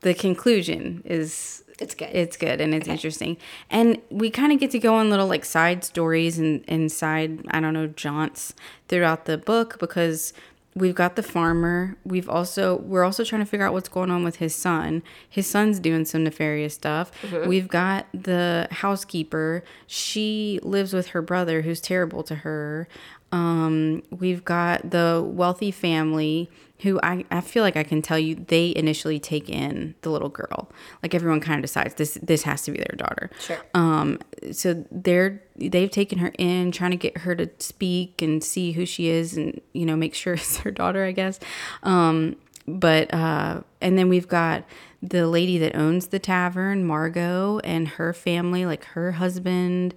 the 0.00 0.14
conclusion 0.14 1.02
is 1.04 1.64
It's 1.80 1.94
good. 1.94 2.10
it's 2.12 2.36
good 2.36 2.60
and 2.60 2.74
it's 2.74 2.88
interesting. 2.88 3.36
And 3.70 4.00
we 4.10 4.30
kind 4.30 4.52
of 4.52 4.60
get 4.60 4.70
to 4.72 4.78
go 4.78 4.94
on 4.94 5.10
little 5.10 5.26
like 5.26 5.44
side 5.44 5.84
stories 5.84 6.38
and, 6.38 6.64
and 6.68 6.90
side 6.90 7.40
i 7.50 7.60
don't 7.60 7.74
know 7.74 7.86
jaunts 7.86 8.54
throughout 8.88 9.24
the 9.24 9.38
book 9.38 9.78
because 9.78 10.32
we've 10.74 10.94
got 10.94 11.16
the 11.16 11.22
farmer. 11.22 11.96
We've 12.04 12.28
also 12.28 12.76
we're 12.76 13.04
also 13.04 13.24
trying 13.24 13.42
to 13.42 13.46
figure 13.46 13.66
out 13.66 13.72
what's 13.72 13.88
going 13.88 14.10
on 14.10 14.22
with 14.24 14.36
his 14.36 14.54
son. 14.54 15.02
His 15.28 15.46
son's 15.46 15.80
doing 15.80 16.04
some 16.04 16.24
nefarious 16.24 16.74
stuff. 16.74 17.10
We've 17.46 17.68
got 17.68 18.06
the 18.14 18.68
housekeeper. 18.70 19.64
She 19.86 20.60
lives 20.62 20.92
with 20.92 21.08
her 21.08 21.22
brother 21.22 21.62
who's 21.62 21.80
terrible 21.80 22.22
to 22.24 22.36
her. 22.36 22.88
Um, 23.32 24.02
we've 24.10 24.44
got 24.44 24.90
the 24.90 25.22
wealthy 25.24 25.70
family 25.70 26.50
who 26.82 27.00
I, 27.02 27.24
I 27.30 27.40
feel 27.40 27.62
like 27.62 27.76
I 27.76 27.82
can 27.82 28.02
tell 28.02 28.18
you 28.18 28.34
they 28.34 28.74
initially 28.74 29.18
take 29.18 29.48
in 29.48 29.94
the 30.02 30.10
little 30.10 30.28
girl. 30.28 30.70
Like 31.02 31.14
everyone 31.14 31.40
kind 31.40 31.58
of 31.58 31.62
decides 31.62 31.94
this 31.94 32.18
this 32.22 32.42
has 32.42 32.62
to 32.62 32.70
be 32.70 32.78
their 32.78 32.96
daughter. 32.96 33.30
Sure. 33.40 33.58
Um, 33.74 34.18
so 34.52 34.84
they're 34.90 35.42
they've 35.56 35.90
taken 35.90 36.18
her 36.18 36.32
in, 36.38 36.72
trying 36.72 36.92
to 36.92 36.96
get 36.96 37.18
her 37.18 37.34
to 37.36 37.50
speak 37.58 38.22
and 38.22 38.42
see 38.42 38.72
who 38.72 38.86
she 38.86 39.08
is, 39.08 39.36
and 39.36 39.60
you 39.72 39.86
know 39.86 39.96
make 39.96 40.14
sure 40.14 40.34
it's 40.34 40.58
her 40.58 40.70
daughter, 40.70 41.04
I 41.04 41.12
guess. 41.12 41.38
Um, 41.82 42.36
but 42.66 43.12
uh, 43.12 43.62
and 43.80 43.98
then 43.98 44.08
we've 44.08 44.28
got 44.28 44.64
the 45.02 45.26
lady 45.26 45.58
that 45.58 45.74
owns 45.74 46.08
the 46.08 46.18
tavern, 46.18 46.84
Margot, 46.84 47.60
and 47.64 47.88
her 47.88 48.12
family, 48.12 48.66
like 48.66 48.84
her 48.84 49.12
husband 49.12 49.94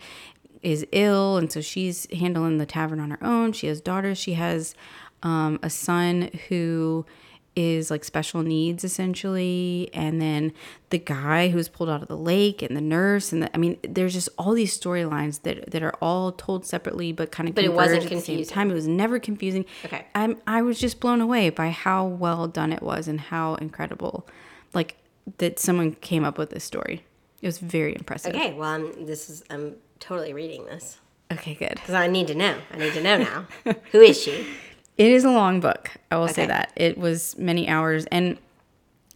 is 0.64 0.88
ill 0.94 1.38
and 1.38 1.52
so 1.52 1.60
she's 1.60 2.08
handling 2.14 2.58
the 2.58 2.66
tavern 2.66 3.00
on 3.00 3.12
her 3.12 3.22
own 3.22 3.52
she 3.52 3.68
has 3.68 3.82
daughters 3.82 4.18
she 4.18 4.34
has 4.34 4.74
um, 5.24 5.60
a 5.64 5.70
son 5.70 6.30
who 6.50 7.06
is 7.56 7.92
like 7.92 8.04
special 8.04 8.42
needs 8.42 8.84
essentially 8.84 9.88
and 9.94 10.20
then 10.20 10.52
the 10.90 10.98
guy 10.98 11.50
who's 11.50 11.68
pulled 11.70 11.88
out 11.88 12.02
of 12.02 12.08
the 12.08 12.18
lake 12.18 12.64
and 12.64 12.76
the 12.76 12.82
nurse 12.82 13.32
and 13.32 13.44
the, 13.44 13.56
i 13.56 13.60
mean 13.60 13.78
there's 13.84 14.12
just 14.14 14.28
all 14.40 14.54
these 14.54 14.76
storylines 14.76 15.44
that 15.44 15.70
that 15.70 15.84
are 15.84 15.94
all 16.02 16.32
told 16.32 16.66
separately 16.66 17.12
but 17.12 17.32
kind 17.32 17.48
of 17.48 17.54
But 17.54 17.64
it 17.64 17.72
wasn't 17.74 18.06
at 18.06 18.10
the 18.10 18.16
same 18.22 18.38
confusing. 18.38 18.54
time 18.56 18.72
it 18.72 18.74
was 18.74 18.88
never 18.88 19.20
confusing 19.20 19.66
Okay. 19.86 20.04
i'm 20.16 20.42
i 20.48 20.64
was 20.64 20.80
just 20.80 21.00
blown 21.00 21.22
away 21.22 21.52
by 21.52 21.70
how 21.70 22.04
well 22.08 22.48
done 22.48 22.74
it 22.74 22.82
was 22.82 23.08
and 23.08 23.20
how 23.22 23.54
incredible 23.56 24.28
like 24.74 24.98
that 25.38 25.60
someone 25.60 25.92
came 25.94 26.24
up 26.26 26.40
with 26.40 26.50
this 26.50 26.64
story 26.64 27.06
it 27.44 27.46
was 27.46 27.60
very 27.60 27.94
impressive 27.94 28.34
Okay. 28.34 28.54
Well, 28.54 28.70
I'm, 28.70 29.06
this 29.06 29.30
is 29.30 29.44
I'm 29.52 29.76
totally 30.00 30.34
reading 30.34 30.66
this 30.66 30.98
okay 31.32 31.54
good 31.54 31.76
because 31.76 31.94
I 31.94 32.08
need 32.08 32.26
to 32.28 32.36
know. 32.36 32.56
I 32.74 32.78
need 32.78 32.94
to 32.94 33.04
know 33.04 33.18
now. 33.20 33.46
who 33.92 34.02
is 34.02 34.20
she? 34.20 34.44
It 34.98 35.12
is 35.12 35.24
a 35.24 35.32
long 35.32 35.60
book. 35.60 35.92
I 36.12 36.18
will 36.18 36.28
say 36.28 36.46
that. 36.46 36.72
It 36.76 36.98
was 36.98 37.38
many 37.38 37.68
hours. 37.68 38.06
And 38.08 38.38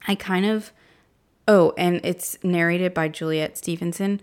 I 0.07 0.15
kind 0.15 0.45
of. 0.45 0.71
Oh, 1.47 1.73
and 1.77 2.01
it's 2.03 2.37
narrated 2.43 2.93
by 2.93 3.07
Juliet 3.07 3.57
Stevenson, 3.57 4.19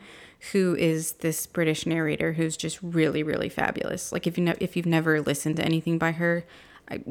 who 0.52 0.76
is 0.76 1.12
this 1.12 1.46
British 1.46 1.87
narrator 1.87 2.34
who's 2.34 2.54
just 2.56 2.78
really, 2.82 3.23
really 3.23 3.49
fabulous. 3.49 4.12
Like 4.12 4.26
if 4.26 4.37
you 4.37 4.44
know, 4.44 4.54
if 4.61 4.76
you've 4.76 4.84
never 4.84 5.23
listened 5.23 5.56
to 5.56 5.64
anything 5.64 5.96
by 5.96 6.12
her, 6.12 6.44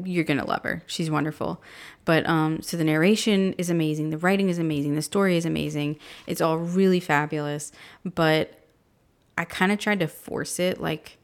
you're 0.04 0.24
gonna 0.24 0.46
love 0.46 0.62
her. 0.62 0.82
She's 0.86 1.10
wonderful. 1.10 1.60
But 2.04 2.28
um, 2.28 2.62
so 2.62 2.76
the 2.76 2.84
narration 2.84 3.54
is 3.54 3.70
amazing, 3.70 4.10
the 4.10 4.18
writing 4.18 4.48
is 4.48 4.58
amazing, 4.58 4.94
the 4.94 5.02
story 5.02 5.36
is 5.36 5.44
amazing. 5.44 5.98
It's 6.26 6.40
all 6.40 6.58
really 6.58 7.00
fabulous. 7.00 7.72
But 8.04 8.60
I 9.36 9.44
kind 9.44 9.72
of 9.72 9.78
tried 9.78 10.00
to 10.00 10.06
force 10.06 10.60
it, 10.60 10.80
like 10.80 11.18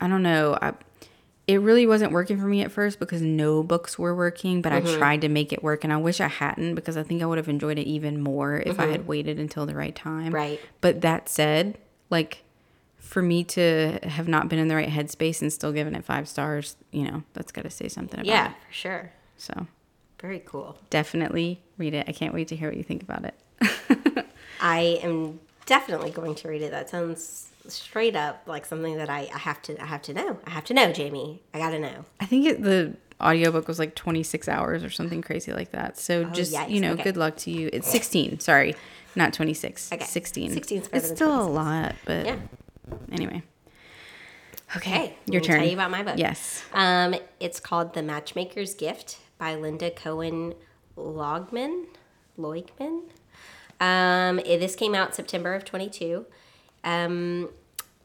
I 0.00 0.08
don't 0.08 0.22
know. 0.22 0.58
I, 0.60 0.74
it 1.46 1.60
really 1.60 1.86
wasn't 1.86 2.12
working 2.12 2.38
for 2.38 2.46
me 2.46 2.62
at 2.62 2.70
first 2.70 2.98
because 2.98 3.20
no 3.20 3.62
books 3.62 3.98
were 3.98 4.14
working, 4.14 4.62
but 4.62 4.72
I 4.72 4.80
mm-hmm. 4.80 4.98
tried 4.98 5.20
to 5.22 5.28
make 5.28 5.52
it 5.52 5.62
work 5.62 5.82
and 5.82 5.92
I 5.92 5.96
wish 5.96 6.20
I 6.20 6.28
hadn't 6.28 6.76
because 6.76 6.96
I 6.96 7.02
think 7.02 7.22
I 7.22 7.26
would 7.26 7.38
have 7.38 7.48
enjoyed 7.48 7.78
it 7.78 7.86
even 7.86 8.20
more 8.20 8.62
if 8.64 8.78
I 8.78 8.84
mm-hmm. 8.84 8.92
had 8.92 9.06
waited 9.08 9.38
until 9.38 9.66
the 9.66 9.74
right 9.74 9.94
time. 9.94 10.32
Right. 10.32 10.60
But 10.80 11.00
that 11.00 11.28
said, 11.28 11.78
like 12.10 12.44
for 12.98 13.22
me 13.22 13.42
to 13.44 13.98
have 14.04 14.28
not 14.28 14.48
been 14.48 14.58
in 14.58 14.68
the 14.68 14.76
right 14.76 14.88
headspace 14.88 15.42
and 15.42 15.52
still 15.52 15.72
giving 15.72 15.94
it 15.94 16.04
five 16.04 16.28
stars, 16.28 16.76
you 16.92 17.04
know, 17.04 17.24
that's 17.32 17.50
got 17.50 17.62
to 17.62 17.70
say 17.70 17.88
something 17.88 18.20
about 18.20 18.26
Yeah, 18.26 18.50
it. 18.50 18.56
for 18.68 18.72
sure. 18.72 19.12
So 19.36 19.66
Very 20.20 20.42
cool. 20.46 20.78
definitely 20.90 21.60
read 21.76 21.92
it. 21.92 22.06
I 22.08 22.12
can't 22.12 22.32
wait 22.32 22.48
to 22.48 22.56
hear 22.56 22.68
what 22.68 22.76
you 22.76 22.84
think 22.84 23.02
about 23.02 23.24
it. 23.24 24.26
I 24.60 25.00
am 25.02 25.40
definitely 25.66 26.10
going 26.10 26.36
to 26.36 26.48
read 26.48 26.62
it. 26.62 26.70
That 26.70 26.88
sounds 26.88 27.51
straight 27.68 28.16
up 28.16 28.42
like 28.46 28.66
something 28.66 28.96
that 28.96 29.08
I, 29.10 29.28
I 29.34 29.38
have 29.38 29.62
to 29.62 29.80
I 29.82 29.86
have 29.86 30.02
to 30.02 30.14
know. 30.14 30.38
I 30.46 30.50
have 30.50 30.64
to 30.64 30.74
know, 30.74 30.92
Jamie. 30.92 31.42
I 31.54 31.58
gotta 31.58 31.78
know. 31.78 32.04
I 32.20 32.26
think 32.26 32.46
it, 32.46 32.62
the 32.62 32.96
audiobook 33.20 33.68
was 33.68 33.78
like 33.78 33.94
26 33.94 34.48
hours 34.48 34.82
or 34.82 34.90
something 34.90 35.22
crazy 35.22 35.52
like 35.52 35.70
that. 35.72 35.96
So 35.98 36.24
just, 36.24 36.52
Oh, 36.54 36.58
yikes. 36.58 36.70
you 36.70 36.80
know, 36.80 36.92
Okay. 36.94 37.04
good 37.04 37.16
luck 37.16 37.36
to 37.38 37.50
you. 37.52 37.70
It's 37.72 37.88
16, 37.90 38.40
sorry. 38.40 38.74
Not 39.14 39.32
26. 39.32 39.92
Okay. 39.92 40.04
16. 40.04 40.50
16 40.52 40.82
's 40.82 40.88
better 40.88 40.96
It's 41.06 41.14
still 41.14 41.40
a 41.40 41.46
lot, 41.46 41.94
but 42.04 42.26
Yeah. 42.26 42.36
anyway. 43.12 43.42
Okay. 44.76 45.16
Your 45.26 45.40
let 45.40 45.42
me 45.42 45.46
turn. 45.46 45.56
Tell 45.58 45.66
you 45.68 45.74
about 45.74 45.90
my 45.90 46.02
book. 46.02 46.14
Yes. 46.18 46.64
Um, 46.72 47.14
it's 47.38 47.60
called 47.60 47.92
The 47.94 48.02
Matchmaker's 48.02 48.74
Gift 48.74 49.18
by 49.38 49.54
Lynda 49.54 49.94
Cohen 49.94 50.54
Logman. 50.96 51.86
Loigman. 52.38 53.02
Um, 53.78 54.38
it- 54.40 54.58
this 54.60 54.74
came 54.74 54.94
out 54.94 55.14
September 55.14 55.54
of 55.54 55.64
22. 55.64 56.24
Um, 56.84 57.50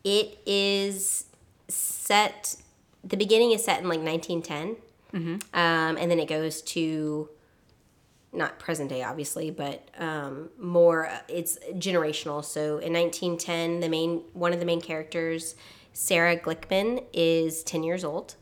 it 0.03 0.39
is 0.46 1.25
set, 1.67 2.55
the 3.03 3.17
beginning 3.17 3.51
is 3.51 3.63
set 3.63 3.81
in 3.81 3.89
like 3.89 4.01
1910. 4.01 4.77
Um, 5.53 5.98
and 5.98 6.12
then 6.12 6.19
it 6.19 6.27
goes 6.27 6.62
to 6.63 7.29
not 8.34 8.60
present 8.60 8.89
day 8.89 9.01
obviously 9.03 9.50
but 9.50 9.89
um, 9.98 10.50
more 10.60 11.10
it's 11.27 11.57
generational. 11.74 12.43
So 12.43 12.77
in 12.77 12.93
1910 12.93 13.79
the 13.79 13.89
main 13.89 14.22
one 14.34 14.53
of 14.53 14.60
the 14.60 14.65
main 14.65 14.81
characters 14.81 15.55
sarah 15.93 16.38
glickman 16.38 17.03
is 17.13 17.63
10 17.63 17.84
years 17.84 18.03
old. 18.03 18.36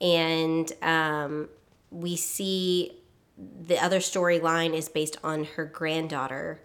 And 0.00 0.72
um, 0.82 1.48
we 1.90 2.16
see 2.16 2.92
the 3.36 3.82
other 3.82 3.98
storyline 3.98 4.74
is 4.74 4.88
based 4.88 5.18
on 5.22 5.44
her 5.44 5.64
granddaughter 5.64 6.60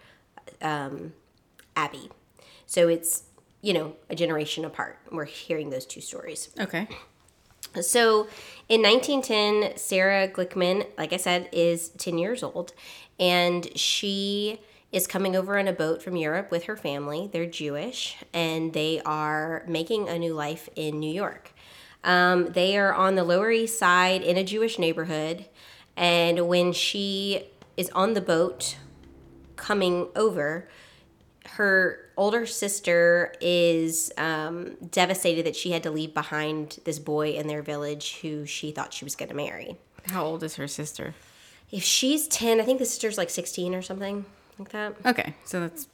um, 0.62 1.14
abby 1.76 2.10
so 2.74 2.88
it's 2.88 3.24
you 3.62 3.74
know 3.74 3.88
a 4.10 4.16
generation 4.24 4.64
apart 4.64 4.96
we're 5.12 5.26
hearing 5.26 5.70
those 5.70 5.86
two 5.94 6.02
stories 6.02 6.50
Okay. 6.60 6.88
so 7.82 8.28
in 8.68 8.82
1910, 8.84 9.78
Sarah 9.78 10.28
Glickman, 10.28 10.86
like 10.98 11.12
I 11.12 11.18
said, 11.18 11.50
is 11.52 11.90
10 11.90 12.18
years 12.20 12.44
old, 12.44 12.74
and 13.20 13.68
she 13.78 14.60
is 14.92 15.08
coming 15.08 15.36
over 15.36 15.58
on 15.58 15.68
a 15.68 15.74
boat 15.74 16.02
from 16.04 16.16
Europe 16.16 16.52
with 16.52 16.64
her 16.66 16.76
family. 16.78 17.30
They're 17.32 17.46
Jewish, 17.64 18.18
and 18.34 18.74
they 18.74 19.02
are 19.06 19.64
making 19.68 20.08
a 20.08 20.18
new 20.20 20.34
life 20.34 20.70
in 20.76 21.00
New 21.00 21.12
York. 21.12 21.52
Um, 22.04 22.48
they 22.54 22.78
are 22.78 22.94
on 22.94 23.16
the 23.16 23.24
Lower 23.24 23.52
East 23.52 23.78
Side 23.80 24.22
in 24.22 24.38
a 24.38 24.44
Jewish 24.44 24.78
neighborhood. 24.80 25.46
And 25.98 26.48
when 26.48 26.72
she 26.74 27.44
is 27.76 27.90
on 27.92 28.14
the 28.14 28.22
boat 28.22 28.78
coming 29.56 30.08
over, 30.16 30.68
her 31.60 32.00
older 32.16 32.46
sister 32.46 33.34
is 33.42 34.14
um, 34.18 34.76
devastated 34.92 35.46
that 35.46 35.58
she 35.58 35.72
had 35.72 35.84
to 35.84 35.92
leave 35.92 36.14
behind 36.14 36.80
this 36.86 37.00
boy 37.00 37.32
in 37.32 37.48
their 37.48 37.62
village 37.62 38.20
who 38.22 38.46
she 38.46 38.72
thought 38.72 38.94
she 38.94 39.04
was 39.04 39.14
going 39.18 39.28
to 39.28 39.36
marry. 39.36 39.76
How 40.08 40.24
old 40.26 40.42
is 40.42 40.56
her 40.56 40.70
sister? 40.70 41.16
If 41.70 41.84
she's 41.84 42.30
10, 42.30 42.62
I 42.62 42.64
think 42.64 42.80
the 42.80 42.86
sister's 42.86 43.18
like 43.18 43.30
16 43.30 43.76
or 43.76 43.82
something 43.82 44.24
like 44.58 44.70
that. 44.70 44.96
Okay, 45.06 45.34
so 45.44 45.60
that's. 45.60 45.88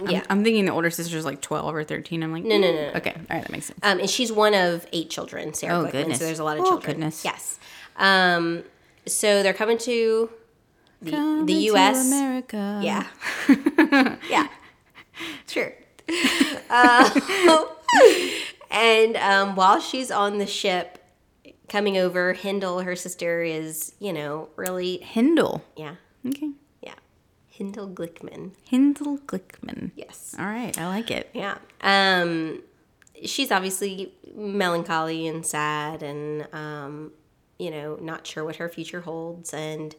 I'm, 0.00 0.08
Yeah. 0.08 0.24
I'm 0.30 0.42
thinking 0.42 0.64
the 0.64 0.72
older 0.72 0.88
sister's 0.88 1.26
like 1.26 1.42
12 1.42 1.74
or 1.74 1.84
13. 1.84 2.22
I'm 2.22 2.32
like, 2.32 2.42
No, 2.44 2.56
no, 2.56 2.72
no, 2.72 2.80
no. 2.90 2.92
Okay, 2.96 3.12
all 3.14 3.20
right, 3.36 3.42
that 3.42 3.50
makes 3.52 3.66
sense. 3.66 3.78
Um, 3.82 4.00
and 4.00 4.08
she's 4.08 4.32
one 4.32 4.54
of 4.54 4.86
eight 4.94 5.10
children, 5.10 5.52
Sarah 5.52 5.80
Oh, 5.80 5.84
Glickman, 5.84 5.92
goodness. 5.92 6.18
So 6.18 6.24
there's 6.24 6.38
a 6.38 6.44
lot 6.44 6.56
of 6.56 6.62
Oh, 6.64 6.68
children. 6.70 6.92
goodness. 6.94 7.24
Yes. 7.26 7.58
Um, 7.96 8.64
so 9.06 9.42
they're 9.42 9.52
coming 9.52 9.76
to 9.78 10.30
the, 11.02 11.10
the 11.44 11.52
to 11.52 11.60
U.S. 11.64 12.06
America. 12.08 12.80
Yeah. 12.82 13.06
yeah. 14.30 14.48
Sure. 15.46 15.74
Uh, 16.70 17.64
and 18.70 19.16
um, 19.16 19.54
while 19.56 19.80
she's 19.80 20.10
on 20.10 20.38
the 20.38 20.46
ship 20.46 20.98
coming 21.68 21.96
over, 21.96 22.32
Hindle, 22.32 22.80
her 22.80 22.96
sister, 22.96 23.42
is, 23.42 23.92
you 24.00 24.12
know, 24.12 24.48
really, 24.56 24.98
Hindle. 24.98 25.62
yeah, 25.76 25.96
Okay. 26.26 26.50
yeah. 26.82 26.94
Hindle 27.48 27.88
Glickman. 27.88 28.52
Hindle 28.64 29.18
Glickman. 29.18 29.92
Yes. 29.94 30.34
All 30.38 30.46
right, 30.46 30.76
I 30.78 30.88
like 30.88 31.10
it. 31.10 31.30
Yeah. 31.32 31.58
Um, 31.80 32.62
she's 33.24 33.52
obviously 33.52 34.12
melancholy 34.34 35.26
and 35.28 35.46
sad 35.46 36.02
and, 36.02 36.48
um, 36.52 37.12
you 37.58 37.70
know, 37.70 37.96
not 38.00 38.26
sure 38.26 38.44
what 38.44 38.56
her 38.56 38.68
future 38.68 39.02
holds. 39.02 39.54
And 39.54 39.94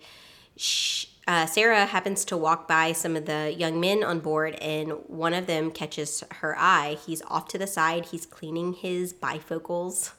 sh 0.57 1.05
uh, 1.27 1.46
Sarah 1.46 1.86
happens 1.86 2.24
to 2.25 2.38
walk 2.38 2.67
by 2.67 2.91
some 2.91 3.15
of 3.15 3.25
the 3.25 3.53
young 3.58 3.79
men 3.79 4.03
on 4.03 4.20
board, 4.20 4.55
and 4.55 4.91
one 5.08 5.34
of 5.34 5.48
them 5.48 5.72
catches 5.72 6.24
her 6.32 6.55
eye. 6.58 6.98
He's 7.05 7.22
off 7.24 7.48
to 7.50 7.58
the 7.58 7.67
side, 7.67 8.08
he's 8.08 8.25
cleaning 8.25 8.74
his 8.74 9.13
bifocals. 9.13 10.12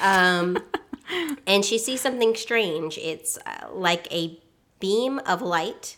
Um, 0.00 0.58
and 1.46 1.64
she 1.64 1.78
sees 1.78 2.00
something 2.00 2.34
strange. 2.34 2.98
It's 2.98 3.38
uh, 3.44 3.68
like 3.72 4.10
a 4.12 4.40
beam 4.80 5.18
of 5.20 5.42
light 5.42 5.96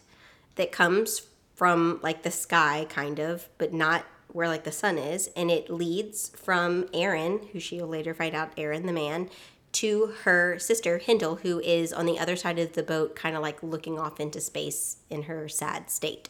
that 0.56 0.72
comes 0.72 1.22
from 1.54 1.98
like 2.02 2.22
the 2.22 2.30
sky 2.30 2.86
kind 2.88 3.18
of 3.18 3.48
but 3.58 3.72
not 3.72 4.04
where 4.28 4.46
like 4.46 4.64
the 4.64 4.72
sun 4.72 4.98
is 4.98 5.28
and 5.34 5.50
it 5.50 5.68
leads 5.68 6.28
from 6.30 6.86
aaron 6.94 7.40
who 7.52 7.58
she 7.58 7.80
will 7.80 7.88
later 7.88 8.14
find 8.14 8.34
out 8.34 8.52
aaron 8.56 8.86
the 8.86 8.92
man 8.92 9.28
to 9.78 10.14
her 10.24 10.58
sister 10.58 10.98
hindle 10.98 11.36
who 11.36 11.60
is 11.60 11.92
on 11.92 12.06
the 12.06 12.18
other 12.18 12.36
side 12.36 12.58
of 12.58 12.72
the 12.72 12.82
boat 12.82 13.14
kind 13.16 13.36
of 13.36 13.42
like 13.42 13.62
looking 13.62 13.98
off 13.98 14.20
into 14.20 14.40
space 14.40 14.98
in 15.10 15.24
her 15.24 15.48
sad 15.48 15.90
state 15.90 16.28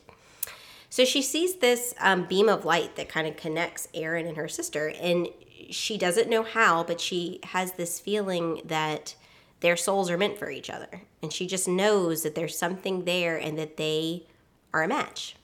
so 0.90 1.04
she 1.04 1.22
sees 1.22 1.56
this 1.56 1.94
um, 2.00 2.24
beam 2.24 2.48
of 2.48 2.64
light 2.64 2.96
that 2.96 3.08
kind 3.08 3.26
of 3.26 3.36
connects 3.36 3.88
Aaron 3.92 4.26
and 4.26 4.36
her 4.36 4.48
sister, 4.48 4.88
and 5.00 5.28
she 5.70 5.98
doesn't 5.98 6.30
know 6.30 6.42
how, 6.42 6.82
but 6.82 7.00
she 7.00 7.40
has 7.44 7.72
this 7.72 8.00
feeling 8.00 8.62
that 8.64 9.14
their 9.60 9.76
souls 9.76 10.10
are 10.10 10.16
meant 10.16 10.38
for 10.38 10.50
each 10.50 10.70
other. 10.70 11.02
And 11.22 11.32
she 11.32 11.46
just 11.46 11.68
knows 11.68 12.22
that 12.22 12.34
there's 12.34 12.56
something 12.56 13.04
there 13.04 13.36
and 13.36 13.58
that 13.58 13.76
they 13.76 14.24
are 14.72 14.82
a 14.82 14.88
match. 14.88 15.36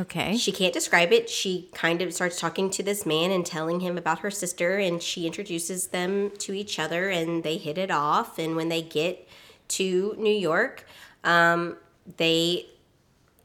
Okay. 0.00 0.36
She 0.36 0.52
can't 0.52 0.72
describe 0.72 1.12
it. 1.12 1.28
She 1.28 1.68
kind 1.74 2.00
of 2.02 2.14
starts 2.14 2.38
talking 2.38 2.70
to 2.70 2.82
this 2.82 3.04
man 3.04 3.30
and 3.32 3.44
telling 3.44 3.80
him 3.80 3.98
about 3.98 4.20
her 4.20 4.30
sister, 4.30 4.78
and 4.78 5.02
she 5.02 5.26
introduces 5.26 5.88
them 5.88 6.30
to 6.38 6.52
each 6.52 6.78
other, 6.78 7.08
and 7.08 7.42
they 7.42 7.56
hit 7.56 7.78
it 7.78 7.90
off. 7.90 8.38
And 8.38 8.54
when 8.54 8.68
they 8.68 8.82
get 8.82 9.26
to 9.68 10.14
New 10.16 10.34
York, 10.34 10.86
um, 11.24 11.76
they, 12.16 12.66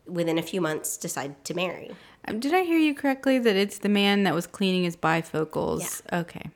within 0.05 0.37
a 0.37 0.43
few 0.43 0.61
months, 0.61 0.95
decide 0.95 1.43
to 1.45 1.53
marry. 1.55 1.91
Um, 2.27 2.39
Did 2.39 2.53
I 2.53 2.63
hear 2.63 2.77
you 2.77 2.93
correctly 2.93 3.39
that 3.39 3.55
it's 3.55 3.79
the 3.79 3.89
man 3.89 4.23
that 4.23 4.35
was 4.35 4.45
cleaning 4.45 4.83
his 4.83 4.95
bifocals? 4.95 6.01
Okay. 6.13 6.49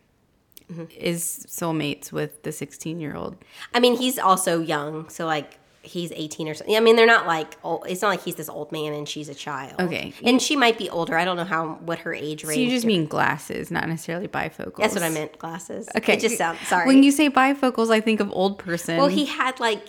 Mm-hmm. 0.72 0.86
Is 0.95 1.45
soulmates 1.48 2.12
with 2.12 2.43
the 2.43 2.52
16 2.52 3.00
year 3.00 3.15
old. 3.15 3.38
I 3.74 3.80
mean, 3.80 3.95
he's 3.95 4.19
also 4.19 4.60
young, 4.60 5.08
so 5.08 5.26
like 5.26 5.60
he's 5.88 6.12
18 6.12 6.47
or 6.50 6.54
something. 6.54 6.76
I 6.76 6.80
mean, 6.80 6.95
they're 6.95 7.06
not 7.06 7.26
like 7.26 7.58
old, 7.63 7.86
it's 7.88 8.02
not 8.02 8.10
like 8.10 8.23
he's 8.23 8.36
this 8.36 8.50
old 8.50 8.71
man 8.71 8.93
and 8.93 9.08
she's 9.08 9.30
a 9.30 9.36
child. 9.36 9.80
Okay. 9.80 10.13
And 10.23 10.41
she 10.41 10.56
might 10.56 10.78
be 10.78 10.89
older. 10.89 11.17
I 11.17 11.26
don't 11.26 11.38
know 11.38 11.43
how 11.45 11.76
what 11.82 12.00
her 12.00 12.13
age 12.13 12.43
range. 12.43 12.56
So 12.56 12.60
you 12.62 12.69
just 12.69 12.86
mean 12.86 13.06
glasses, 13.06 13.71
not 13.71 13.88
necessarily 13.88 14.28
bifocals. 14.28 14.78
That's 14.78 14.93
what 14.93 15.04
I 15.04 15.10
meant. 15.10 15.38
Glasses. 15.39 15.88
Okay. 15.95 16.13
It 16.13 16.19
just 16.19 16.38
sounds 16.38 16.60
sorry. 16.67 16.88
When 16.88 17.04
you 17.04 17.12
say 17.12 17.30
bifocals, 17.30 17.89
I 17.89 18.02
think 18.02 18.19
of 18.19 18.32
old 18.32 18.58
person. 18.60 18.97
well, 18.97 19.08
he 19.08 19.26
had 19.26 19.60
like 19.60 19.88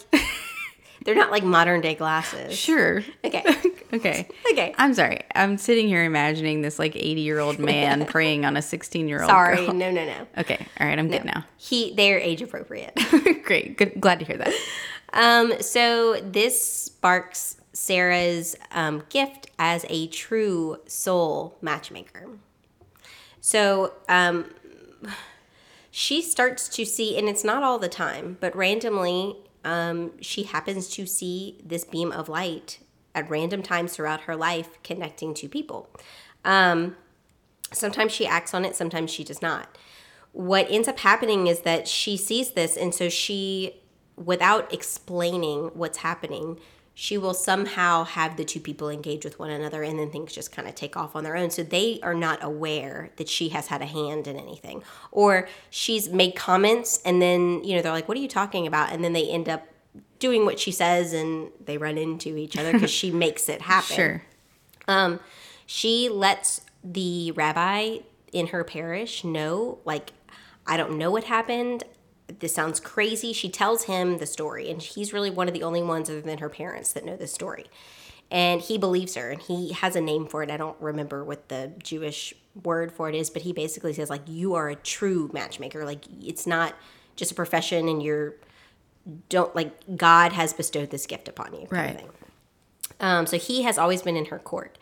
they're 1.04 1.14
not 1.14 1.30
like 1.30 1.44
modern 1.44 1.80
day 1.80 1.94
glasses. 1.94 2.56
Sure. 2.56 3.02
Okay. 3.24 3.44
Okay. 3.90 4.28
Okay. 4.52 4.74
I'm 4.76 4.92
sorry. 4.92 5.22
I'm 5.34 5.56
sitting 5.56 5.88
here 5.88 6.04
imagining 6.04 6.60
this 6.60 6.78
like 6.78 6.94
80 6.94 7.22
year 7.22 7.38
old 7.38 7.58
man 7.58 8.04
preying 8.14 8.44
on 8.44 8.54
a 8.54 8.60
16 8.60 9.08
year 9.08 9.22
old 9.22 9.30
Sorry. 9.30 9.56
girl. 9.56 9.72
No, 9.72 9.90
no, 9.90 10.04
no. 10.04 10.26
Okay. 10.36 10.66
All 10.78 10.86
right. 10.86 10.98
I'm 10.98 11.08
good 11.08 11.24
now. 11.24 11.46
He 11.56 11.94
they're 11.94 12.18
age 12.18 12.42
appropriate. 12.42 12.92
Great. 13.44 13.78
Good. 13.78 13.98
Glad 13.98 14.18
to 14.18 14.26
hear 14.26 14.36
that. 14.36 14.52
Um, 15.12 15.60
so 15.60 16.20
this 16.20 16.62
sparks 16.62 17.56
Sarah's 17.72 18.56
um, 18.72 19.04
gift 19.08 19.50
as 19.58 19.84
a 19.88 20.08
true 20.08 20.78
soul 20.86 21.56
matchmaker. 21.62 22.28
So 23.40 23.94
um, 24.08 24.46
she 25.90 26.20
starts 26.20 26.68
to 26.70 26.84
see, 26.84 27.16
and 27.16 27.28
it's 27.28 27.44
not 27.44 27.62
all 27.62 27.78
the 27.78 27.88
time, 27.88 28.36
but 28.40 28.54
randomly, 28.54 29.36
um, 29.64 30.12
she 30.20 30.44
happens 30.44 30.88
to 30.90 31.06
see 31.06 31.58
this 31.64 31.84
beam 31.84 32.12
of 32.12 32.28
light 32.28 32.80
at 33.14 33.28
random 33.30 33.62
times 33.62 33.94
throughout 33.94 34.22
her 34.22 34.36
life 34.36 34.82
connecting 34.82 35.34
to 35.34 35.48
people. 35.48 35.88
Um, 36.44 36.96
sometimes 37.72 38.12
she 38.12 38.26
acts 38.26 38.54
on 38.54 38.64
it, 38.64 38.76
sometimes 38.76 39.10
she 39.10 39.24
does 39.24 39.42
not. 39.42 39.76
What 40.32 40.70
ends 40.70 40.88
up 40.88 41.00
happening 41.00 41.46
is 41.46 41.60
that 41.60 41.88
she 41.88 42.16
sees 42.16 42.52
this, 42.52 42.76
and 42.76 42.94
so 42.94 43.08
she, 43.08 43.80
without 44.24 44.72
explaining 44.72 45.70
what's 45.74 45.98
happening, 45.98 46.58
she 46.94 47.16
will 47.16 47.34
somehow 47.34 48.02
have 48.02 48.36
the 48.36 48.44
two 48.44 48.58
people 48.58 48.88
engage 48.88 49.24
with 49.24 49.38
one 49.38 49.50
another, 49.50 49.84
and 49.84 49.98
then 49.98 50.10
things 50.10 50.32
just 50.32 50.50
kind 50.50 50.66
of 50.66 50.74
take 50.74 50.96
off 50.96 51.14
on 51.14 51.22
their 51.22 51.36
own. 51.36 51.50
So 51.50 51.62
they 51.62 52.00
are 52.02 52.14
not 52.14 52.42
aware 52.42 53.10
that 53.16 53.28
she 53.28 53.50
has 53.50 53.68
had 53.68 53.82
a 53.82 53.86
hand 53.86 54.26
in 54.26 54.36
anything, 54.36 54.82
or 55.12 55.48
she's 55.70 56.08
made 56.08 56.34
comments, 56.34 57.00
and 57.04 57.22
then 57.22 57.62
you 57.62 57.76
know 57.76 57.82
they're 57.82 57.92
like, 57.92 58.08
"What 58.08 58.16
are 58.18 58.20
you 58.20 58.28
talking 58.28 58.66
about?" 58.66 58.90
And 58.90 59.04
then 59.04 59.12
they 59.12 59.28
end 59.28 59.48
up 59.48 59.66
doing 60.18 60.44
what 60.44 60.58
she 60.58 60.72
says, 60.72 61.12
and 61.12 61.52
they 61.64 61.78
run 61.78 61.98
into 61.98 62.36
each 62.36 62.56
other 62.56 62.72
because 62.72 62.90
she 62.90 63.10
makes 63.26 63.48
it 63.48 63.62
happen. 63.62 63.96
Sure. 63.96 64.22
Um, 64.88 65.20
she 65.66 66.08
lets 66.08 66.62
the 66.82 67.30
rabbi 67.32 67.98
in 68.32 68.48
her 68.48 68.64
parish 68.64 69.22
know, 69.22 69.78
like, 69.84 70.12
I 70.66 70.76
don't 70.76 70.98
know 70.98 71.10
what 71.10 71.24
happened. 71.24 71.84
This 72.40 72.54
sounds 72.54 72.78
crazy. 72.80 73.32
She 73.32 73.48
tells 73.48 73.84
him 73.84 74.18
the 74.18 74.26
story, 74.26 74.70
and 74.70 74.82
he's 74.82 75.12
really 75.12 75.30
one 75.30 75.48
of 75.48 75.54
the 75.54 75.62
only 75.62 75.82
ones 75.82 76.10
other 76.10 76.20
than 76.20 76.38
her 76.38 76.48
parents 76.48 76.92
that 76.92 77.04
know 77.04 77.16
this 77.16 77.32
story. 77.32 77.66
And 78.30 78.60
he 78.60 78.76
believes 78.76 79.14
her, 79.14 79.30
and 79.30 79.40
he 79.40 79.72
has 79.72 79.96
a 79.96 80.00
name 80.00 80.26
for 80.26 80.42
it. 80.42 80.50
I 80.50 80.58
don't 80.58 80.76
remember 80.80 81.24
what 81.24 81.48
the 81.48 81.72
Jewish 81.82 82.34
word 82.62 82.92
for 82.92 83.08
it 83.08 83.14
is, 83.14 83.30
but 83.30 83.42
he 83.42 83.52
basically 83.52 83.94
says, 83.94 84.10
like, 84.10 84.22
you 84.26 84.54
are 84.54 84.68
a 84.68 84.76
true 84.76 85.30
matchmaker. 85.32 85.86
Like, 85.86 86.04
it's 86.20 86.46
not 86.46 86.74
just 87.16 87.32
a 87.32 87.34
profession, 87.34 87.88
and 87.88 88.02
you're 88.02 88.34
don't 89.28 89.54
like 89.56 89.72
God 89.96 90.32
has 90.34 90.52
bestowed 90.52 90.90
this 90.90 91.06
gift 91.06 91.28
upon 91.28 91.54
you. 91.54 91.66
Right. 91.70 92.04
Um, 93.00 93.26
so 93.26 93.38
he 93.38 93.62
has 93.62 93.78
always 93.78 94.02
been 94.02 94.16
in 94.16 94.26
her 94.26 94.38
court. 94.38 94.76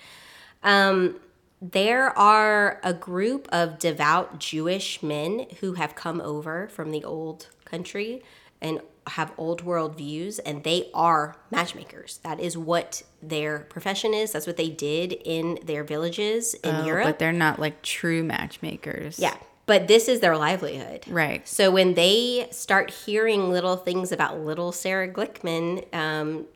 Um, 0.63 1.21
there 1.61 2.17
are 2.19 2.81
a 2.83 2.93
group 2.93 3.49
of 3.51 3.79
devout 3.79 4.39
Jewish 4.39 5.03
men 5.03 5.47
who 5.61 5.75
have 5.75 5.95
come 5.95 6.21
over 6.21 6.69
from 6.69 6.91
the 6.91 7.05
old 7.05 7.49
country 7.65 8.23
and 8.61 8.81
have 9.09 9.33
old 9.39 9.63
world 9.63 9.97
views, 9.97 10.39
and 10.41 10.65
they 10.65 10.91
are 10.93 11.37
matchmakers. 11.51 12.19
That 12.25 12.41
is 12.41 12.59
what 12.59 13.03
their 13.23 13.61
profession 13.61 14.13
is. 14.13 14.33
That's 14.33 14.47
what 14.47 14.57
they 14.57 14.69
did 14.69 15.13
in 15.13 15.59
their 15.65 15.85
villages 15.85 16.55
in 16.55 16.75
Oh, 16.75 16.87
Europe. 16.87 17.05
But 17.05 17.19
they're 17.19 17.33
not 17.33 17.59
like 17.59 17.83
true 17.83 18.25
matchmakers. 18.25 19.19
Yeah, 19.19 19.37
but 19.67 19.89
this 19.89 20.09
is 20.09 20.21
their 20.21 20.37
livelihood. 20.37 21.05
Right. 21.09 21.47
So 21.47 21.71
when 21.71 21.95
they 21.95 22.49
start 22.51 22.91
hearing 22.91 23.51
little 23.51 23.77
things 23.77 24.13
about 24.13 24.39
little 24.41 24.73
Sarah 24.73 25.09
Glickman, 25.09 25.93
um, 25.95 26.47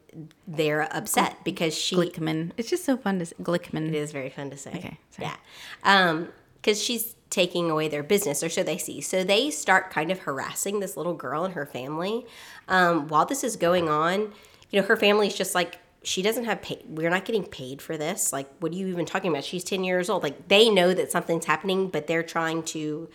they're 0.46 0.83
upset 0.94 1.44
because 1.44 1.77
she 1.77 1.96
Glickman. 1.96 2.53
It's 2.57 2.70
just 2.70 2.85
so 2.85 2.96
fun 2.96 3.18
to 3.18 3.27
say. 3.27 3.37
Glickman. 3.42 3.88
it 3.88 3.94
is 3.94 4.12
very 4.12 4.31
fun 4.31 4.51
to 4.51 4.57
say. 4.57 4.70
Okay, 4.70 4.99
sorry. 5.11 5.29
Yeah. 5.29 5.37
Um, 5.83 6.29
because 6.57 6.83
she's 6.83 7.14
taking 7.31 7.70
away 7.70 7.88
their 7.88 8.03
business, 8.03 8.42
or 8.42 8.49
so 8.49 8.62
they 8.62 8.77
see. 8.77 9.01
So 9.01 9.25
they 9.25 9.51
start 9.51 9.90
kind 9.90 10.11
of 10.11 10.20
harassing 10.20 10.81
this 10.81 10.96
little 10.96 11.14
girl 11.14 11.44
and 11.44 11.55
her 11.55 11.64
family. 11.64 12.27
Um, 12.68 13.09
while 13.09 13.25
this 13.25 13.42
is 13.42 13.57
going 13.57 13.88
on, 13.88 14.33
you 14.70 14.81
know, 14.81 14.87
her 14.87 14.96
family's 14.96 15.35
just 15.35 15.55
like, 15.55 15.79
she 16.03 16.23
doesn't 16.23 16.45
have 16.45 16.63
pay. 16.63 16.83
We're 16.87 17.11
not 17.11 17.25
getting 17.25 17.45
paid 17.45 17.83
for 17.83 17.97
this. 17.97 18.33
Like, 18.33 18.49
what 18.61 18.73
are 18.73 18.75
you 18.75 18.87
even 18.89 19.05
talking 19.05 19.31
about? 19.31 19.45
She's 19.45 19.65
10 19.65 19.85
years 19.85 20.09
old. 20.09 20.23
Like, 20.23 20.49
they 20.49 20.71
know 20.71 20.95
that 20.95 21.13
something's 21.13 21.45
happening, 21.45 21.89
but 21.89 22.07
they're 22.07 22.23
trying 22.23 22.63
to 22.65 23.11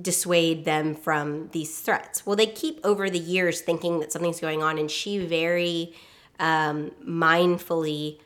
dissuade 0.00 0.64
them 0.64 0.94
from 0.94 1.48
these 1.48 1.80
threats. 1.80 2.24
Well, 2.24 2.36
they 2.36 2.46
keep 2.46 2.80
over 2.84 3.10
the 3.10 3.18
years 3.18 3.60
thinking 3.60 4.00
that 4.00 4.12
something's 4.12 4.40
going 4.40 4.62
on, 4.62 4.78
and 4.78 4.90
she 4.90 5.18
very 5.18 5.94
um, 6.38 6.92
mindfully 7.06 8.20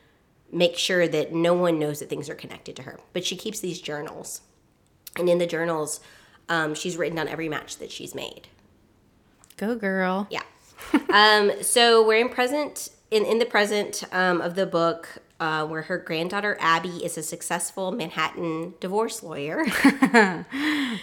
makes 0.51 0.79
sure 0.79 1.07
that 1.07 1.33
no 1.33 1.53
one 1.53 1.79
knows 1.79 1.99
that 1.99 2.09
things 2.09 2.29
are 2.29 2.35
connected 2.35 2.75
to 2.77 2.83
her. 2.83 2.99
But 3.11 3.25
she 3.25 3.35
keeps 3.35 3.59
these 3.59 3.81
journals, 3.81 4.41
and 5.17 5.27
in 5.27 5.39
the 5.39 5.47
journals, 5.47 5.99
um, 6.47 6.75
she's 6.75 6.95
written 6.95 7.15
down 7.15 7.27
every 7.27 7.49
match 7.49 7.77
that 7.77 7.91
she's 7.91 8.13
made. 8.13 8.47
Go 9.57 9.75
girl. 9.75 10.27
Yeah. 10.29 10.43
um, 11.13 11.51
so 11.61 12.05
we're 12.05 12.19
in 12.19 12.29
present 12.29 12.89
in 13.11 13.25
in 13.25 13.39
the 13.39 13.45
present 13.45 14.03
um, 14.11 14.41
of 14.41 14.55
the 14.55 14.65
book. 14.65 15.19
Uh, 15.39 15.65
where 15.65 15.81
her 15.81 15.97
granddaughter 15.97 16.55
Abby 16.61 17.03
is 17.03 17.17
a 17.17 17.23
successful 17.23 17.91
Manhattan 17.91 18.75
divorce 18.79 19.21
lawyer. 19.23 19.65
yeah, 20.13 20.45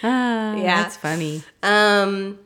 that's 0.01 0.97
funny. 0.97 1.43
Um, 1.61 2.39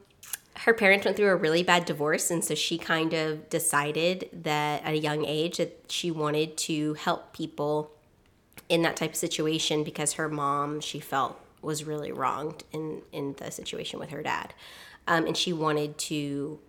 her 0.65 0.74
parents 0.74 1.06
went 1.06 1.15
through 1.15 1.30
a 1.30 1.36
really 1.36 1.63
bad 1.63 1.86
divorce, 1.86 2.32
and 2.32 2.43
so 2.43 2.56
she 2.56 2.78
kind 2.78 3.13
of 3.13 3.50
decided 3.50 4.30
that 4.34 4.84
at 4.84 4.93
a 4.93 4.98
young 4.98 5.24
age 5.26 5.58
that 5.58 5.86
she 5.89 6.12
wanted 6.12 6.58
to 6.58 6.95
help 6.95 7.34
people 7.34 7.91
in 8.67 8.82
that 8.82 8.95
type 8.95 9.12
of 9.12 9.15
situation 9.15 9.84
because 9.84 10.13
her 10.13 10.28
mom 10.28 10.80
she 10.80 11.00
felt 11.00 11.39
was 11.62 11.84
really 11.84 12.12
wronged 12.12 12.63
in 12.71 13.04
in 13.12 13.36
the 13.38 13.52
situation 13.52 14.00
with 14.00 14.10
her 14.10 14.24
dad, 14.24 14.54
um, 15.08 15.28
and 15.28 15.38
she 15.38 15.54
wanted 15.54 15.98
to 15.98 16.60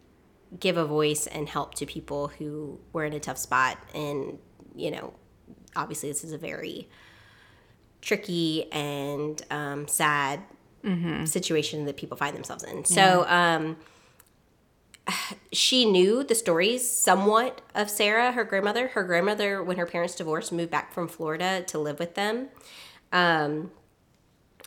give 0.58 0.76
a 0.76 0.84
voice 0.84 1.26
and 1.26 1.48
help 1.48 1.74
to 1.74 1.86
people 1.86 2.28
who 2.28 2.78
were 2.92 3.04
in 3.04 3.12
a 3.12 3.20
tough 3.20 3.38
spot 3.38 3.78
and 3.94 4.38
you 4.74 4.90
know 4.90 5.12
obviously 5.74 6.08
this 6.08 6.24
is 6.24 6.32
a 6.32 6.38
very 6.38 6.88
tricky 8.00 8.70
and 8.72 9.42
um, 9.50 9.88
sad 9.88 10.40
situation 11.26 11.84
that 11.86 11.96
people 11.96 12.16
find 12.16 12.36
themselves 12.36 12.62
in. 12.62 12.84
So 12.84 13.26
um, 13.28 13.76
she 15.52 15.84
knew 15.84 16.22
the 16.22 16.34
stories 16.34 16.88
somewhat 16.88 17.60
of 17.74 17.90
Sarah, 17.90 18.32
her 18.32 18.44
grandmother. 18.44 18.88
Her 18.88 19.02
grandmother, 19.02 19.62
when 19.62 19.78
her 19.78 19.86
parents 19.86 20.14
divorced, 20.14 20.52
moved 20.52 20.70
back 20.70 20.92
from 20.92 21.08
Florida 21.08 21.62
to 21.68 21.78
live 21.78 21.98
with 21.98 22.14
them. 22.14 22.48
Um, 23.12 23.72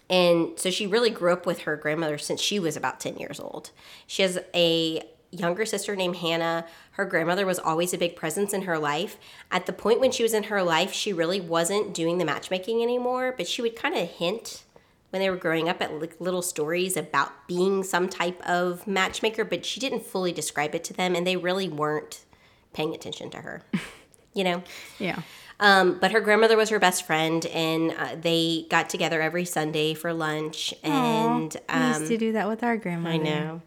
and 0.09 0.59
so 0.59 0.69
she 0.71 0.87
really 0.87 1.09
grew 1.09 1.31
up 1.31 1.45
with 1.45 1.59
her 1.59 1.75
grandmother 1.75 2.17
since 2.17 2.41
she 2.41 2.59
was 2.59 2.75
about 2.75 2.99
10 2.99 3.17
years 3.17 3.39
old. 3.39 3.71
She 4.07 4.21
has 4.23 4.39
a 4.53 5.03
younger 5.31 5.65
sister 5.65 5.95
named 5.95 6.17
Hannah. 6.17 6.65
Her 6.91 7.05
grandmother 7.05 7.45
was 7.45 7.59
always 7.59 7.93
a 7.93 7.97
big 7.97 8.15
presence 8.15 8.53
in 8.53 8.63
her 8.63 8.79
life. 8.79 9.17
At 9.51 9.65
the 9.65 9.73
point 9.73 9.99
when 9.99 10.11
she 10.11 10.23
was 10.23 10.33
in 10.33 10.43
her 10.43 10.63
life, 10.63 10.93
she 10.93 11.13
really 11.13 11.39
wasn't 11.39 11.93
doing 11.93 12.17
the 12.17 12.25
matchmaking 12.25 12.81
anymore, 12.81 13.33
but 13.35 13.47
she 13.47 13.61
would 13.61 13.75
kind 13.75 13.95
of 13.95 14.09
hint 14.09 14.63
when 15.09 15.21
they 15.21 15.29
were 15.29 15.35
growing 15.35 15.67
up 15.67 15.81
at 15.81 15.99
like 15.99 16.19
little 16.19 16.41
stories 16.41 16.95
about 16.95 17.47
being 17.47 17.83
some 17.83 18.07
type 18.07 18.41
of 18.47 18.85
matchmaker, 18.85 19.43
but 19.43 19.65
she 19.65 19.79
didn't 19.79 20.05
fully 20.05 20.31
describe 20.31 20.75
it 20.75 20.83
to 20.83 20.93
them, 20.93 21.15
and 21.15 21.25
they 21.25 21.35
really 21.35 21.67
weren't 21.67 22.25
paying 22.73 22.93
attention 22.93 23.29
to 23.31 23.37
her. 23.37 23.63
you 24.33 24.43
know? 24.43 24.63
Yeah. 24.99 25.21
Um, 25.59 25.97
but 25.99 26.11
her 26.11 26.21
grandmother 26.21 26.55
was 26.55 26.69
her 26.69 26.79
best 26.79 27.05
friend, 27.05 27.45
and 27.47 27.91
uh, 27.91 28.15
they 28.21 28.65
got 28.69 28.89
together 28.89 29.21
every 29.21 29.45
Sunday 29.45 29.93
for 29.93 30.13
lunch. 30.13 30.73
And 30.83 31.53
we 31.53 31.75
um, 31.75 32.01
used 32.01 32.11
to 32.11 32.17
do 32.17 32.31
that 32.33 32.47
with 32.47 32.63
our 32.63 32.77
grandmother. 32.77 33.15
I 33.15 33.17
know. 33.17 33.61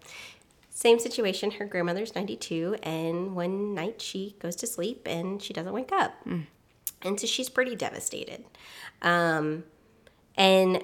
Same 0.82 0.98
situation. 0.98 1.52
Her 1.52 1.64
grandmother's 1.64 2.16
92, 2.16 2.74
and 2.82 3.36
one 3.36 3.72
night 3.72 4.02
she 4.02 4.34
goes 4.40 4.56
to 4.56 4.66
sleep 4.66 5.06
and 5.06 5.40
she 5.40 5.52
doesn't 5.52 5.72
wake 5.72 5.92
up. 5.92 6.14
And 7.02 7.20
so 7.20 7.28
she's 7.28 7.48
pretty 7.48 7.76
devastated. 7.76 8.44
Um, 9.00 9.62
and 10.36 10.82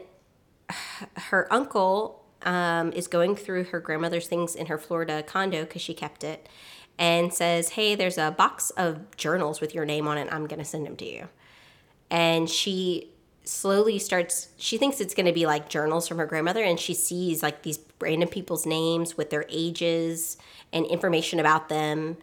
her 1.16 1.52
uncle 1.52 2.24
um, 2.42 2.92
is 2.92 3.08
going 3.08 3.34
through 3.34 3.64
her 3.64 3.80
grandmother's 3.80 4.28
things 4.28 4.54
in 4.54 4.66
her 4.66 4.78
Florida 4.78 5.24
condo 5.24 5.64
because 5.64 5.82
she 5.82 5.94
kept 5.94 6.22
it 6.22 6.48
and 6.96 7.34
says, 7.34 7.70
Hey, 7.70 7.96
there's 7.96 8.18
a 8.18 8.30
box 8.30 8.70
of 8.76 9.16
journals 9.16 9.60
with 9.60 9.74
your 9.74 9.84
name 9.84 10.06
on 10.06 10.16
it. 10.16 10.28
I'm 10.30 10.46
going 10.46 10.60
to 10.60 10.64
send 10.64 10.86
them 10.86 10.94
to 10.98 11.04
you. 11.04 11.26
And 12.08 12.48
she 12.48 13.10
slowly 13.48 13.98
starts, 13.98 14.48
she 14.56 14.76
thinks 14.78 15.00
it's 15.00 15.14
going 15.14 15.26
to 15.26 15.32
be 15.32 15.46
like 15.46 15.68
journals 15.68 16.06
from 16.06 16.18
her 16.18 16.26
grandmother. 16.26 16.62
And 16.62 16.78
she 16.78 16.94
sees 16.94 17.42
like 17.42 17.62
these 17.62 17.78
random 18.00 18.28
people's 18.28 18.66
names 18.66 19.16
with 19.16 19.30
their 19.30 19.44
ages 19.48 20.36
and 20.72 20.84
information 20.86 21.40
about 21.40 21.68
them. 21.68 22.18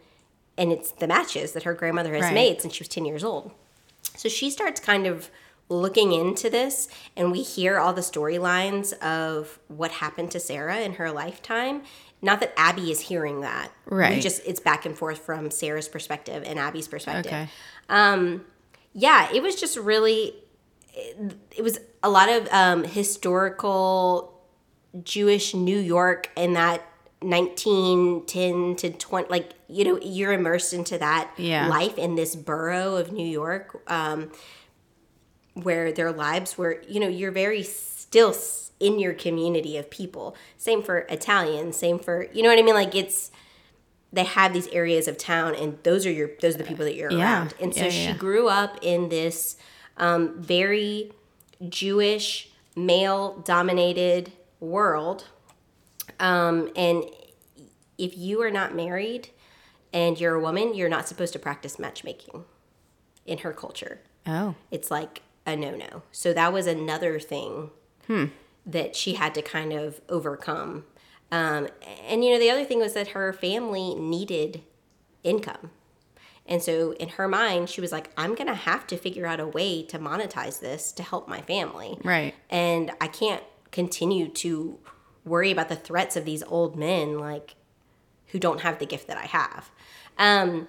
And 0.56 0.72
it's 0.72 0.90
the 0.92 1.06
matches 1.08 1.52
that 1.52 1.64
her 1.64 1.74
grandmother 1.74 2.14
has 2.14 2.22
Right. 2.24 2.34
made 2.34 2.60
since 2.62 2.74
she 2.74 2.82
was 2.82 2.88
10 2.88 3.04
years 3.04 3.24
old. 3.24 3.50
So 4.16 4.28
she 4.28 4.50
starts 4.50 4.80
kind 4.80 5.06
of 5.06 5.30
looking 5.68 6.12
into 6.12 6.48
this, 6.48 6.86
and 7.16 7.32
we 7.32 7.42
hear 7.42 7.76
all 7.78 7.92
the 7.92 8.00
storylines 8.00 8.92
of 9.02 9.58
what 9.66 9.90
happened 9.90 10.30
to 10.30 10.38
Sarah 10.38 10.78
in 10.78 10.92
her 10.94 11.10
lifetime. 11.10 11.82
Not 12.22 12.38
that 12.40 12.54
Abby 12.56 12.92
is 12.92 13.00
hearing 13.00 13.40
that. 13.40 13.72
We 13.90 13.96
Right. 13.96 14.22
just 14.22 14.42
it's 14.46 14.60
back 14.60 14.86
and 14.86 14.96
forth 14.96 15.18
from 15.18 15.50
Sarah's 15.50 15.88
perspective 15.88 16.44
and 16.46 16.58
Abby's 16.58 16.86
perspective. 16.88 17.32
Okay. 17.32 17.48
um 17.88 18.44
Yeah, 18.94 19.28
it 19.34 19.42
was 19.42 19.56
just 19.56 19.76
really. 19.76 20.34
It, 20.96 21.62
was 21.62 21.78
a 22.02 22.08
lot 22.08 22.28
of 22.30 22.48
um, 22.52 22.84
historical 22.84 24.40
Jewish 25.02 25.54
New 25.54 25.78
York 25.78 26.30
in 26.36 26.54
that 26.54 26.82
1910 27.20 28.76
to 28.76 28.90
20 28.90 29.28
like 29.28 29.50
you 29.68 29.84
know 29.84 29.98
you're 30.02 30.32
immersed 30.32 30.72
into 30.72 30.98
that 30.98 31.30
Yeah. 31.36 31.68
life 31.68 31.98
in 31.98 32.14
this 32.14 32.36
borough 32.36 32.96
of 32.96 33.12
New 33.12 33.26
York 33.26 33.82
um, 33.90 34.30
where 35.54 35.92
their 35.92 36.12
lives 36.12 36.56
were 36.58 36.82
you 36.88 37.00
know 37.00 37.08
you're 37.08 37.32
very 37.32 37.62
still 37.62 38.34
in 38.80 38.98
your 38.98 39.14
community 39.14 39.76
of 39.78 39.90
people 39.90 40.36
same 40.56 40.82
for 40.82 40.98
Italians 41.08 41.76
same 41.76 41.98
for 41.98 42.26
you 42.32 42.42
know 42.42 42.48
what 42.50 42.58
I 42.58 42.62
mean 42.62 42.74
like 42.74 42.94
it's 42.94 43.30
they 44.12 44.24
have 44.24 44.52
these 44.52 44.68
areas 44.68 45.08
of 45.08 45.18
town 45.18 45.54
and 45.54 45.78
those 45.82 46.06
are 46.06 46.10
your 46.12 46.30
those 46.40 46.54
are 46.54 46.58
the 46.58 46.64
people 46.64 46.84
that 46.84 46.94
you're 46.94 47.12
Yeah. 47.12 47.18
around 47.38 47.54
and 47.60 47.74
so 47.74 47.84
Yeah, 47.84 47.90
she 47.90 48.12
grew 48.12 48.48
up 48.48 48.78
in 48.82 49.08
this 49.08 49.56
um, 49.96 50.40
very 50.40 51.12
Jewish 51.68 52.50
male 52.74 53.38
dominated 53.44 54.32
world 54.60 55.26
um, 56.18 56.70
and 56.76 57.04
if 57.98 58.16
you 58.16 58.42
are 58.42 58.50
not 58.50 58.74
married 58.74 59.30
and 59.92 60.18
you're 60.18 60.34
a 60.34 60.40
woman, 60.40 60.74
you're 60.74 60.88
not 60.88 61.08
supposed 61.08 61.32
to 61.34 61.38
practice 61.38 61.78
matchmaking 61.78 62.44
in 63.24 63.38
her 63.38 63.52
culture. 63.52 64.00
Oh. 64.26 64.54
It's 64.70 64.90
like 64.90 65.22
a 65.46 65.56
no 65.56 65.74
no. 65.74 66.02
So 66.12 66.32
that 66.32 66.52
was 66.52 66.66
another 66.66 67.18
thing 67.18 67.70
that 68.64 68.96
she 68.96 69.14
had 69.14 69.34
to 69.34 69.42
kind 69.42 69.72
of 69.72 70.00
overcome. 70.08 70.84
Um, 71.30 71.68
and, 72.06 72.24
you 72.24 72.32
know, 72.32 72.38
the 72.38 72.50
other 72.50 72.64
thing 72.64 72.78
was 72.78 72.94
that 72.94 73.08
her 73.08 73.32
family 73.32 73.94
needed 73.94 74.62
income. 75.22 75.70
And 76.48 76.62
so 76.62 76.92
in 76.92 77.08
her 77.10 77.26
mind, 77.28 77.68
she 77.68 77.80
was 77.80 77.90
like, 77.92 78.10
I'm 78.16 78.34
going 78.34 78.46
to 78.48 78.54
have 78.54 78.86
to 78.88 78.96
figure 78.96 79.26
out 79.26 79.40
a 79.40 79.46
way 79.46 79.82
to 79.84 79.98
monetize 79.98 80.60
this 80.60 80.92
to 80.92 81.02
help 81.02 81.28
my 81.28 81.40
family 81.42 81.98
Right. 82.04 82.34
and 82.50 82.92
I 83.00 83.08
can't 83.08 83.42
continue 83.72 84.28
to 84.28 84.78
worry 85.24 85.50
about 85.50 85.68
the 85.68 85.76
threats 85.76 86.16
of 86.16 86.24
these 86.24 86.42
old 86.44 86.76
men 86.76 87.18
like 87.18 87.56
who 88.28 88.38
don't 88.38 88.60
have 88.60 88.78
the 88.78 88.86
gift 88.86 89.06
that 89.08 89.18
I 89.18 89.26
have. 89.26 89.70
Um 90.18 90.68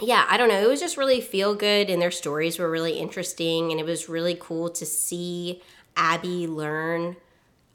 yeah, 0.00 0.24
I 0.28 0.36
don't 0.38 0.48
know. 0.48 0.60
It 0.62 0.68
was 0.68 0.80
just 0.80 0.96
really 0.96 1.20
feel 1.20 1.54
good 1.54 1.90
and 1.90 2.00
their 2.00 2.10
stories 2.10 2.58
were 2.58 2.70
really 2.70 2.98
interesting 2.98 3.70
and 3.70 3.78
it 3.80 3.84
was 3.86 4.08
really 4.08 4.36
cool 4.38 4.70
to 4.70 4.86
see 4.86 5.60
Abby 5.96 6.46
learn 6.46 7.16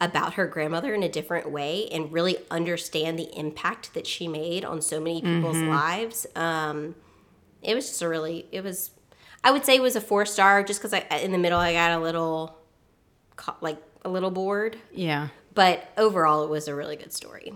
about 0.00 0.34
her 0.34 0.46
grandmother 0.46 0.92
in 0.94 1.02
a 1.02 1.08
different 1.08 1.50
way 1.50 1.88
and 1.92 2.12
really 2.12 2.36
understand 2.50 3.18
the 3.18 3.28
impact 3.38 3.94
that 3.94 4.06
she 4.06 4.26
made 4.28 4.64
on 4.64 4.80
so 4.82 4.98
many 5.00 5.22
people's 5.22 5.56
lives. 5.58 6.26
Um 6.34 6.94
it 7.62 7.74
was 7.74 7.86
just 7.88 8.02
a 8.02 8.08
really 8.08 8.46
it 8.52 8.62
was 8.64 8.90
I 9.44 9.50
would 9.50 9.64
say 9.64 9.76
it 9.76 9.82
was 9.82 9.96
a 9.96 10.00
4 10.00 10.26
star 10.26 10.62
just 10.62 10.80
cuz 10.82 10.92
I 10.92 11.00
in 11.22 11.32
the 11.32 11.38
middle 11.38 11.58
I 11.58 11.72
got 11.72 11.92
a 11.92 11.98
little 12.02 12.56
like 13.60 13.78
a 14.04 14.08
little 14.08 14.30
bored, 14.30 14.78
Yeah. 14.92 15.28
but 15.54 15.88
overall 15.98 16.42
it 16.44 16.48
was 16.50 16.68
a 16.68 16.74
really 16.74 16.96
good 16.96 17.12
story. 17.12 17.52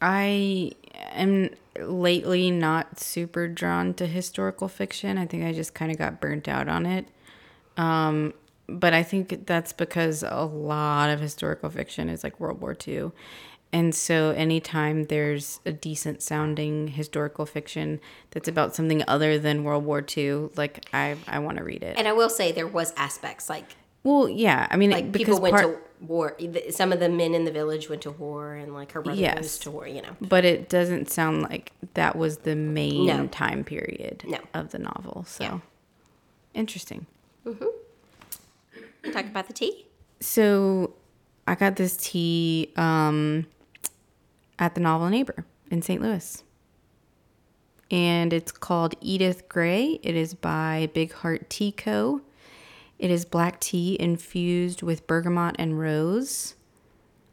I 0.00 0.72
am 1.12 1.50
lately 1.78 2.50
not 2.50 2.98
super 3.00 3.48
drawn 3.48 3.94
to 3.94 4.06
historical 4.06 4.68
fiction. 4.68 5.18
I 5.18 5.26
think 5.26 5.44
I 5.44 5.52
just 5.52 5.74
kind 5.74 5.90
of 5.92 5.98
got 5.98 6.20
burnt 6.20 6.48
out 6.48 6.68
on 6.68 6.86
it. 6.86 7.06
Um, 7.76 8.34
but 8.68 8.92
I 8.92 9.02
think 9.02 9.46
that's 9.46 9.72
because 9.72 10.22
a 10.22 10.44
lot 10.44 11.10
of 11.10 11.20
historical 11.20 11.70
fiction 11.70 12.08
is 12.08 12.22
like 12.24 12.38
World 12.40 12.60
War 12.60 12.76
II. 12.86 13.10
And 13.72 13.94
so 13.94 14.30
anytime 14.30 15.04
there's 15.04 15.60
a 15.66 15.72
decent 15.72 16.22
sounding 16.22 16.88
historical 16.88 17.44
fiction 17.44 18.00
that's 18.30 18.48
about 18.48 18.74
something 18.74 19.04
other 19.06 19.38
than 19.38 19.62
World 19.62 19.84
War 19.84 20.02
II, 20.16 20.48
like 20.56 20.86
I 20.94 21.16
I 21.26 21.38
want 21.40 21.58
to 21.58 21.64
read 21.64 21.82
it. 21.82 21.98
And 21.98 22.08
I 22.08 22.12
will 22.12 22.30
say 22.30 22.50
there 22.50 22.66
was 22.66 22.94
aspects 22.96 23.50
like 23.50 23.76
Well, 24.04 24.26
yeah. 24.28 24.66
I 24.70 24.76
mean, 24.76 24.90
like 24.90 25.12
because 25.12 25.26
people 25.36 25.40
went 25.42 25.54
part, 25.56 25.66
to 26.00 26.04
war. 26.06 26.36
Some 26.70 26.92
of 26.92 27.00
the 27.00 27.10
men 27.10 27.34
in 27.34 27.44
the 27.44 27.50
village 27.50 27.90
went 27.90 28.02
to 28.02 28.10
war, 28.10 28.54
and 28.54 28.72
like 28.72 28.92
her 28.92 29.02
brother 29.02 29.20
Yes. 29.20 29.38
goes 29.38 29.58
to 29.58 29.70
war. 29.70 29.86
You 29.86 30.00
know, 30.00 30.16
but 30.20 30.46
it 30.46 30.70
doesn't 30.70 31.10
sound 31.10 31.42
like 31.42 31.72
that 31.92 32.16
was 32.16 32.38
the 32.38 32.56
main 32.56 33.04
No. 33.06 33.26
time 33.26 33.64
period 33.64 34.24
No. 34.26 34.38
of 34.54 34.70
the 34.70 34.78
novel. 34.78 35.24
So 35.28 35.44
Yeah. 35.44 35.58
interesting. 36.54 37.06
talk 39.12 39.24
about 39.26 39.46
the 39.46 39.52
tea. 39.52 39.86
So 40.20 40.94
I 41.46 41.54
got 41.54 41.76
this 41.76 41.96
tea 41.96 42.72
um, 42.76 43.46
at 44.58 44.74
the 44.74 44.80
Novel 44.80 45.08
Neighbor 45.08 45.44
in 45.70 45.82
St. 45.82 46.00
Louis. 46.00 46.42
And 47.90 48.32
it's 48.32 48.52
called 48.52 48.94
Edith 49.00 49.48
Grey. 49.48 49.98
It 50.02 50.14
is 50.14 50.34
by 50.34 50.90
Big 50.92 51.12
Heart 51.12 51.48
Tea 51.48 51.72
Co. 51.72 52.20
It 52.98 53.10
is 53.10 53.24
black 53.24 53.60
tea 53.60 53.96
infused 53.98 54.82
with 54.82 55.06
bergamot 55.06 55.56
and 55.58 55.78
rose. 55.78 56.54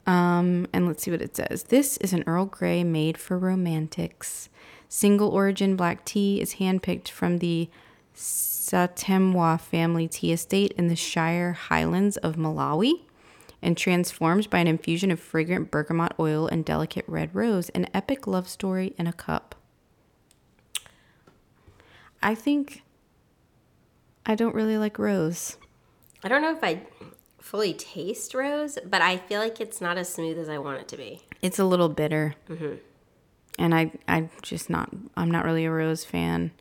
Um, 0.05 0.67
and 0.71 0.87
let's 0.87 1.03
see 1.03 1.11
what 1.11 1.21
it 1.21 1.35
says. 1.35 1.63
This 1.63 1.97
is 1.97 2.13
an 2.13 2.23
Earl 2.27 2.45
Grey 2.45 2.83
made 2.83 3.17
for 3.17 3.37
romantics. 3.37 4.49
Single 4.87 5.29
origin 5.29 5.75
black 5.75 6.05
tea 6.05 6.39
is 6.39 6.55
handpicked 6.55 7.07
from 7.09 7.39
the 7.39 7.69
Satemwa 8.15 9.59
family 9.59 10.07
tea 10.07 10.31
estate 10.31 10.73
in 10.77 10.87
the 10.87 10.95
Shire 10.95 11.53
Highlands 11.53 12.17
of 12.17 12.35
Malawi 12.35 13.01
and 13.65 13.75
transformed 13.75 14.47
by 14.51 14.59
an 14.59 14.67
infusion 14.67 15.09
of 15.09 15.19
fragrant 15.19 15.71
bergamot 15.71 16.13
oil 16.19 16.47
and 16.47 16.63
delicate 16.63 17.03
red 17.07 17.33
rose, 17.33 17.69
an 17.69 17.87
epic 17.95 18.27
love 18.27 18.47
story 18.47 18.93
in 18.99 19.07
a 19.07 19.11
cup. 19.11 19.55
I 22.21 22.35
think 22.35 22.83
I 24.23 24.35
don't 24.35 24.53
really 24.53 24.77
like 24.77 24.99
rose. 24.99 25.57
I 26.23 26.27
don't 26.27 26.43
know 26.43 26.51
if 26.51 26.63
I 26.63 26.81
fully 27.39 27.73
taste 27.73 28.35
rose, 28.35 28.77
but 28.85 29.01
I 29.01 29.17
feel 29.17 29.39
like 29.39 29.59
it's 29.59 29.81
not 29.81 29.97
as 29.97 30.13
smooth 30.13 30.37
as 30.37 30.47
I 30.47 30.59
want 30.59 30.81
it 30.81 30.87
to 30.89 30.97
be. 30.97 31.23
It's 31.41 31.57
a 31.57 31.65
little 31.65 31.89
bitter. 31.89 32.35
Mm-hmm. 32.47 32.75
And 33.57 33.73
I, 33.73 33.91
I 34.07 34.29
just 34.43 34.69
not, 34.69 34.91
I'm 35.17 35.31
not 35.31 35.43
really 35.43 35.65
a 35.65 35.71
rose 35.71 36.05
fan. 36.05 36.51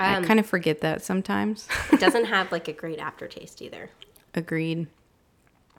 I 0.00 0.16
um, 0.16 0.24
kind 0.24 0.40
of 0.40 0.46
forget 0.46 0.80
that 0.80 1.02
sometimes. 1.02 1.68
It 1.92 2.00
doesn't 2.00 2.24
have 2.26 2.52
like 2.52 2.68
a 2.68 2.72
great 2.72 3.00
aftertaste 3.00 3.60
either. 3.60 3.90
Agreed. 4.34 4.86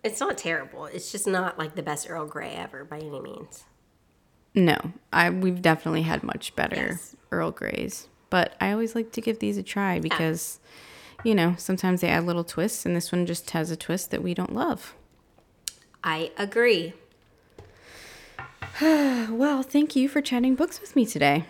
It's 0.04 0.20
not 0.20 0.38
terrible. 0.38 0.86
It's 0.86 1.12
just 1.12 1.28
not 1.28 1.58
like 1.60 1.76
the 1.76 1.84
best 1.84 2.10
Earl 2.10 2.26
Grey 2.26 2.52
ever 2.54 2.84
by 2.86 2.98
any 3.00 3.20
means. 3.20 3.64
No, 4.56 4.78
I 5.14 5.30
we've 5.30 5.62
definitely 5.62 6.02
had 6.04 6.24
much 6.24 6.56
better 6.56 6.76
Yes. 6.76 7.16
Earl 7.32 7.52
Greys, 7.52 8.08
but 8.30 8.56
I 8.60 8.72
always 8.72 8.96
like 8.96 9.12
to 9.12 9.22
give 9.22 9.40
these 9.40 9.58
a 9.58 9.64
try 9.64 10.00
because, 10.00 10.60
you 11.24 11.36
know, 11.36 11.54
sometimes 11.58 12.02
they 12.02 12.08
add 12.10 12.26
little 12.26 12.44
twists, 12.44 12.86
and 12.86 12.96
this 12.96 13.12
one 13.12 13.26
just 13.26 13.52
has 13.52 13.70
a 13.72 13.76
twist 13.78 14.10
that 14.12 14.24
we 14.24 14.34
don't 14.34 14.54
love. 14.54 14.96
I 16.04 16.32
agree. 16.38 16.94
Well, 18.82 19.62
thank 19.62 19.96
you 19.96 20.08
for 20.08 20.22
chatting 20.22 20.56
books 20.56 20.80
with 20.80 20.96
me 20.96 21.06
today. 21.06 21.44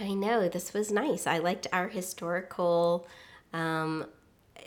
I 0.00 0.12
know 0.12 0.48
this 0.48 0.74
was 0.74 0.92
nice. 0.92 1.26
I 1.26 1.38
liked 1.38 1.66
our 1.72 1.88
historical 1.88 3.06
um, 3.54 4.06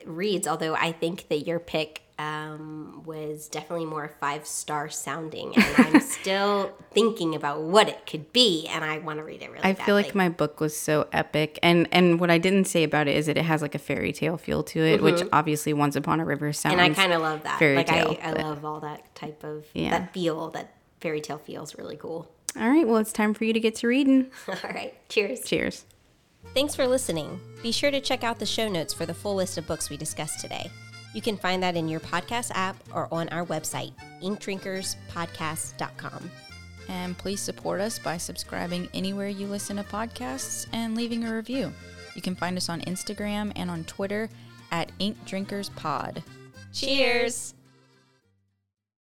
reads, 0.05 0.47
although 0.47 0.73
I 0.75 0.91
think 0.91 1.27
that 1.29 1.45
your 1.47 1.59
pick 1.59 2.01
um, 2.19 3.03
was 3.05 3.47
definitely 3.47 3.85
more 3.85 4.11
five 4.19 4.47
star 4.47 4.89
sounding, 4.89 5.53
and 5.55 5.65
I'm 5.77 5.99
still 6.01 6.71
thinking 6.91 7.35
about 7.35 7.61
what 7.61 7.87
it 7.89 8.07
could 8.07 8.33
be, 8.33 8.65
and 8.67 8.83
I 8.83 8.97
want 8.97 9.19
to 9.19 9.23
read 9.23 9.41
it 9.43 9.51
really. 9.51 9.63
I 9.63 9.75
feel 9.75 9.93
like 9.93 10.15
my 10.15 10.27
book 10.29 10.59
was 10.59 10.75
so 10.75 11.07
epic, 11.13 11.59
and 11.61 11.87
and 11.91 12.19
what 12.19 12.31
I 12.31 12.39
didn't 12.39 12.65
say 12.65 12.83
about 12.83 13.07
it 13.07 13.15
is 13.15 13.27
that 13.27 13.37
it 13.37 13.43
has 13.45 13.61
like 13.61 13.75
a 13.75 13.79
fairy 13.79 14.11
tale 14.13 14.37
feel 14.37 14.63
to 14.63 14.79
it, 14.79 15.03
which 15.03 15.21
obviously 15.31 15.73
Once 15.73 15.95
Upon 15.95 16.19
a 16.19 16.25
River 16.25 16.51
sounds. 16.53 16.73
and 16.73 16.81
I 16.81 16.89
kind 16.89 17.13
of 17.13 17.21
love 17.21 17.43
that. 17.43 17.59
fairy 17.59 17.75
like 17.75 17.87
tale, 17.87 18.17
I, 18.21 18.29
I 18.29 18.31
love 18.31 18.65
all 18.65 18.79
that 18.79 19.13
type 19.13 19.43
of 19.43 19.65
Yeah. 19.75 19.91
that 19.91 20.13
feel 20.13 20.49
that 20.51 20.73
fairy 21.01 21.21
tale 21.21 21.37
feels 21.37 21.77
really 21.77 21.97
cool. 21.97 22.31
All 22.59 22.67
right, 22.67 22.87
well, 22.87 22.97
it's 22.97 23.13
time 23.13 23.35
for 23.35 23.43
you 23.43 23.53
to 23.53 23.59
get 23.59 23.75
to 23.75 23.87
reading. 23.87 24.31
all 24.47 24.55
right, 24.71 24.95
cheers. 25.09 25.41
Cheers. 25.41 25.85
Thanks 26.53 26.75
for 26.75 26.87
listening. 26.87 27.39
Be 27.61 27.71
sure 27.71 27.91
to 27.91 28.01
check 28.01 28.23
out 28.23 28.39
the 28.39 28.45
show 28.45 28.67
notes 28.67 28.93
for 28.93 29.05
the 29.05 29.13
full 29.13 29.35
list 29.35 29.57
of 29.57 29.67
books 29.67 29.89
we 29.89 29.97
discussed 29.97 30.39
today. 30.39 30.69
You 31.13 31.21
can 31.21 31.37
find 31.37 31.61
that 31.63 31.75
in 31.75 31.87
your 31.87 31.99
podcast 31.99 32.51
app 32.53 32.75
or 32.93 33.07
on 33.11 33.29
our 33.29 33.45
website, 33.45 33.93
inkdrinkerspodcast.com. 34.21 36.31
And 36.89 37.17
please 37.17 37.41
support 37.41 37.81
us 37.81 37.99
by 37.99 38.17
subscribing 38.17 38.87
anywhere 38.93 39.27
you 39.27 39.47
listen 39.47 39.77
to 39.77 39.83
podcasts 39.83 40.67
and 40.73 40.95
leaving 40.95 41.25
a 41.25 41.35
review. 41.35 41.71
You 42.15 42.21
can 42.21 42.35
find 42.35 42.57
us 42.57 42.69
on 42.69 42.81
Instagram 42.81 43.51
and 43.55 43.69
on 43.69 43.83
Twitter 43.85 44.29
at 44.71 44.91
Ink 44.99 45.17
Drinkers 45.25 45.69
Pod. 45.69 46.23
Cheers! 46.73 47.56